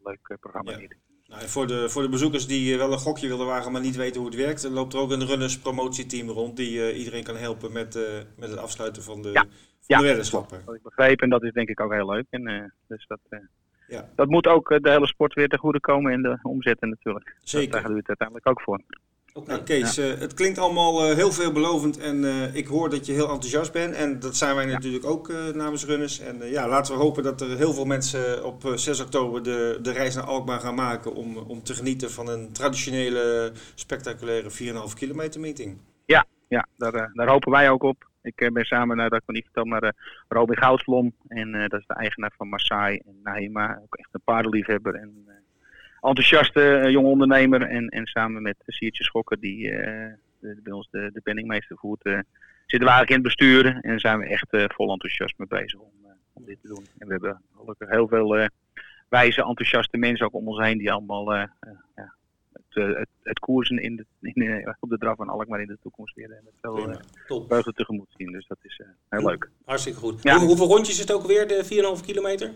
[0.03, 0.87] leuk programma Ja.
[1.27, 3.81] Nou, en voor, de, voor de bezoekers die eh, wel een gokje willen wagen, maar
[3.81, 6.97] niet weten hoe het werkt, er loopt er ook een runners promotieteam rond die eh,
[6.97, 8.03] iedereen kan helpen met, eh,
[8.37, 9.41] met het afsluiten van de, Ja.
[9.41, 9.51] van
[9.85, 10.61] Ja, de weddenschappen.
[10.65, 12.25] Dat ik begreep en dat is denk ik ook heel leuk.
[12.29, 13.39] En, eh, dus dat, eh,
[13.87, 14.09] Ja.
[14.15, 17.35] dat moet ook eh, de hele sport weer ten goede komen en de omzetten natuurlijk.
[17.43, 17.71] Zeker.
[17.71, 18.81] Daar doen we het uiteindelijk ook voor.
[19.33, 19.49] Oké.
[19.49, 23.11] Nou, Kees, eh, het klinkt allemaal eh, heel veelbelovend en eh, ik hoor dat je
[23.11, 23.95] heel enthousiast bent.
[23.95, 26.19] En dat zijn wij natuurlijk ook eh, namens Runners.
[26.19, 29.43] En eh, ja, laten we hopen dat er heel veel mensen op eh, 6 oktober
[29.43, 34.49] de, de reis naar Alkmaar gaan maken om, om te genieten van een traditionele, spectaculaire
[34.89, 35.77] 4,5 kilometer meeting.
[36.49, 38.06] Ja, daar, eh, daar hopen wij ook op.
[38.27, 39.91] Ik eh, ben samen, nou, dat ik niet vertel, naar eh,
[40.27, 41.13] Robin Goudslom.
[41.27, 43.79] En eh, dat is de eigenaar van Maasai en Naima.
[43.83, 45.25] Ook echt een paardenliefhebber en
[46.01, 47.61] enthousiaste jonge ondernemer.
[47.61, 49.71] En, en samen met Siertje Schokker, die
[50.39, 52.25] bij ons de, de penningmeester voert, zitten
[52.67, 53.79] we eigenlijk in het bestuur.
[53.81, 55.91] En zijn we echt vol enthousiasme bezig om,
[56.33, 56.85] om dit te doen.
[56.97, 58.49] En we hebben gelukkig heel veel
[59.09, 62.13] wijze, enthousiaste mensen ook om ons heen die allemaal ja,
[62.69, 65.67] het, eh, het, het koersen in de, in, eh, op de draf van Alkmaar in
[65.67, 66.95] de toekomst weer eh, met veel eh,
[67.27, 67.45] Top.
[67.47, 68.31] vreugde tegemoet zien.
[68.31, 68.87] Dus dat is eh,
[69.19, 69.49] heel leuk.
[69.65, 70.23] Hartstikke goed.
[70.23, 70.37] Ja.
[70.37, 71.63] Hoe- hoeveel rondjes is het ook weer, de
[71.99, 72.51] 4,5 kilometer?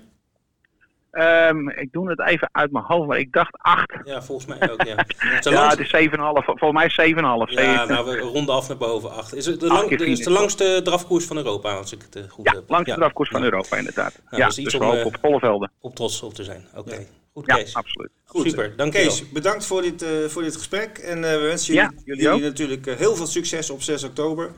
[1.11, 3.93] Ehm, ik doe het even uit mijn hoofd, maar ik dacht acht.
[4.03, 4.95] Ja, volgens mij ook, ja.
[5.17, 6.45] Het is Ja, langs- het is 7,5.
[6.45, 7.51] Volgens mij is 7,5.
[7.51, 9.35] ja, nou, we ronden af naar boven 8.
[9.35, 12.45] Is het de, lang, is de langste drafkoers van Europa, als ik het eh, goed
[12.45, 12.69] Ja, heb?
[12.69, 12.97] langs de Ja.
[12.97, 13.43] drafkoers van.
[13.43, 14.19] Europa inderdaad.
[14.29, 15.71] Ja, Ja, dus iets dus we om, hopen eh, op volle velden.
[15.79, 16.65] Om trots op te zijn.
[16.75, 17.05] Oké.
[17.33, 17.73] Goed, Ja, Kees.
[17.75, 18.09] absoluut.
[18.25, 19.07] Goed, Super, dankjewel.
[19.09, 20.97] Kees, bedankt voor dit, eh, voor dit gesprek.
[20.97, 24.51] En eh, we wensen Ja, jullie, jullie natuurlijk eh, heel veel succes op 6 oktober.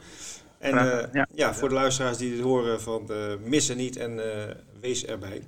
[0.59, 1.27] En eh, ja.
[1.35, 1.53] ja.
[1.53, 5.43] voor de luisteraars die dit horen, van, eh, missen niet en eh, wees erbij.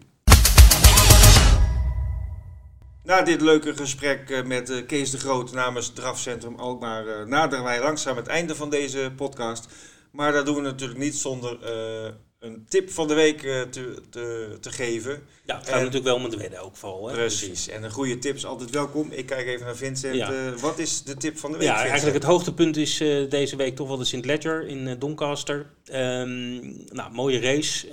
[3.04, 8.16] Na dit leuke gesprek met Kees de Groot namens Drafcentrum Alkmaar eh, naderen wij langzaam
[8.16, 9.68] het einde van deze podcast.
[10.12, 12.12] Maar dat doen we natuurlijk niet zonder eh,
[12.46, 15.24] een tip van de week eh, te, te, te geven.
[15.46, 17.08] Ja, het gaat En- natuurlijk wel om de wedden ook vooral.
[17.08, 17.14] Hè?
[17.14, 19.12] Precies, en een goede tip is altijd welkom.
[19.12, 20.16] Ik kijk even naar Vincent.
[20.16, 20.32] Ja.
[20.32, 21.66] Eh, wat is de tip van de week?
[21.68, 21.92] Ja, Vincent?
[21.92, 24.26] eigenlijk het hoogtepunt is eh, deze week toch wel de St.
[24.26, 25.66] Ledger in Doncaster.
[25.86, 27.90] Ehm, nou, mooie race.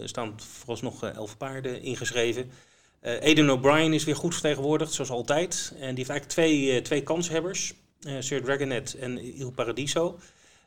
[0.00, 2.50] Er staan vooralsnog elf paarden ingeschreven.
[3.02, 5.72] Aidan O'Brien is weer goed vertegenwoordigd, zoals altijd.
[5.72, 7.74] En die heeft eigenlijk twee, twee kanshebbers.
[8.18, 10.18] Sir Dragonet en Il Paradiso.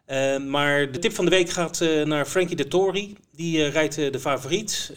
[0.08, 3.16] Eh, maar de tip van de week gaat eh, naar Frankie de Tori.
[3.36, 4.92] Die eh, rijdt eh, de favoriet.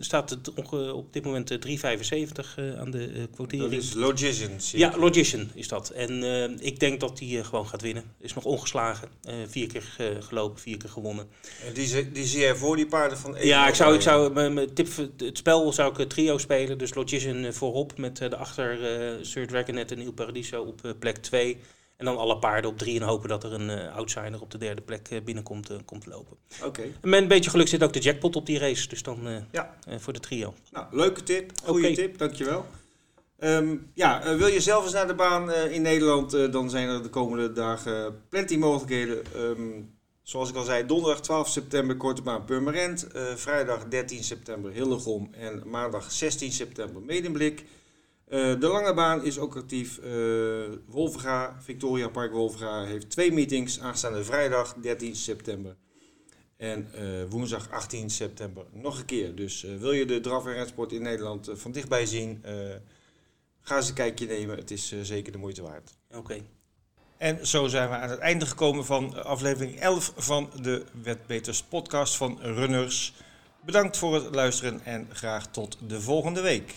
[0.00, 0.50] Staat het
[0.92, 3.70] op dit moment eh, 3,75 eh, aan de quotering.
[3.70, 4.70] Dat is Logicians.
[4.70, 5.88] Ja, Logician is dat.
[5.90, 6.22] En
[6.60, 8.04] ik denk dat hij eh, gewoon gaat winnen.
[8.20, 9.08] Is nog ongeslagen.
[9.48, 11.26] Vier keer gelopen, vier keer gewonnen.
[11.66, 14.32] En die, zie- die zie jij voor die paarden van ja, ik zou, ik zou
[14.32, 16.78] mijn, tip, het spel zou ik trio spelen.
[16.78, 18.78] Dus Logician voorop met de achter
[19.22, 21.56] Sir Dragonet en Il Paradiso op plek 2.
[21.96, 24.58] En dan alle paarden op drie en hopen dat er een eh, outsider op de
[24.58, 26.36] derde plek eh, binnenkomt eh, komt lopen.
[26.64, 28.88] Oké, En met een beetje geluk zit ook de jackpot op die race.
[28.88, 29.74] Dus dan ja.
[29.98, 30.54] voor de trio.
[30.70, 31.52] Nou, leuke tip.
[31.64, 32.66] Goede tip, dankjewel.
[33.38, 37.08] Ehm ja, wil je zelf eens naar de baan in Nederland, dan zijn er de
[37.08, 39.24] komende dagen plenty mogelijkheden.
[39.34, 39.82] Ehm,
[40.22, 43.06] zoals ik al zei, donderdag 12 september Korte Baan Purmerend.
[43.34, 47.64] vrijdag 13 september Hillegom en maandag 16 september Medemblik.
[48.34, 50.00] Eh, de lange baan is ook actief.
[50.86, 55.76] Wolvenga, Victoria Park Wolvenga heeft twee meetings aanstaande vrijdag 13 september.
[56.56, 59.34] En eh, woensdag 18 september nog een keer.
[59.34, 62.44] Dus eh, wil je de draf- en rensport in Nederland van dichtbij zien,
[63.60, 64.56] ga eens een kijkje nemen.
[64.56, 65.90] Het is zeker de moeite waard.
[66.14, 66.36] Oké.
[67.16, 72.16] En zo zijn we aan het einde gekomen van aflevering 11 van de Wetbeters podcast
[72.16, 73.14] van Runners.
[73.64, 76.74] Bedankt voor het luisteren en graag tot de volgende week.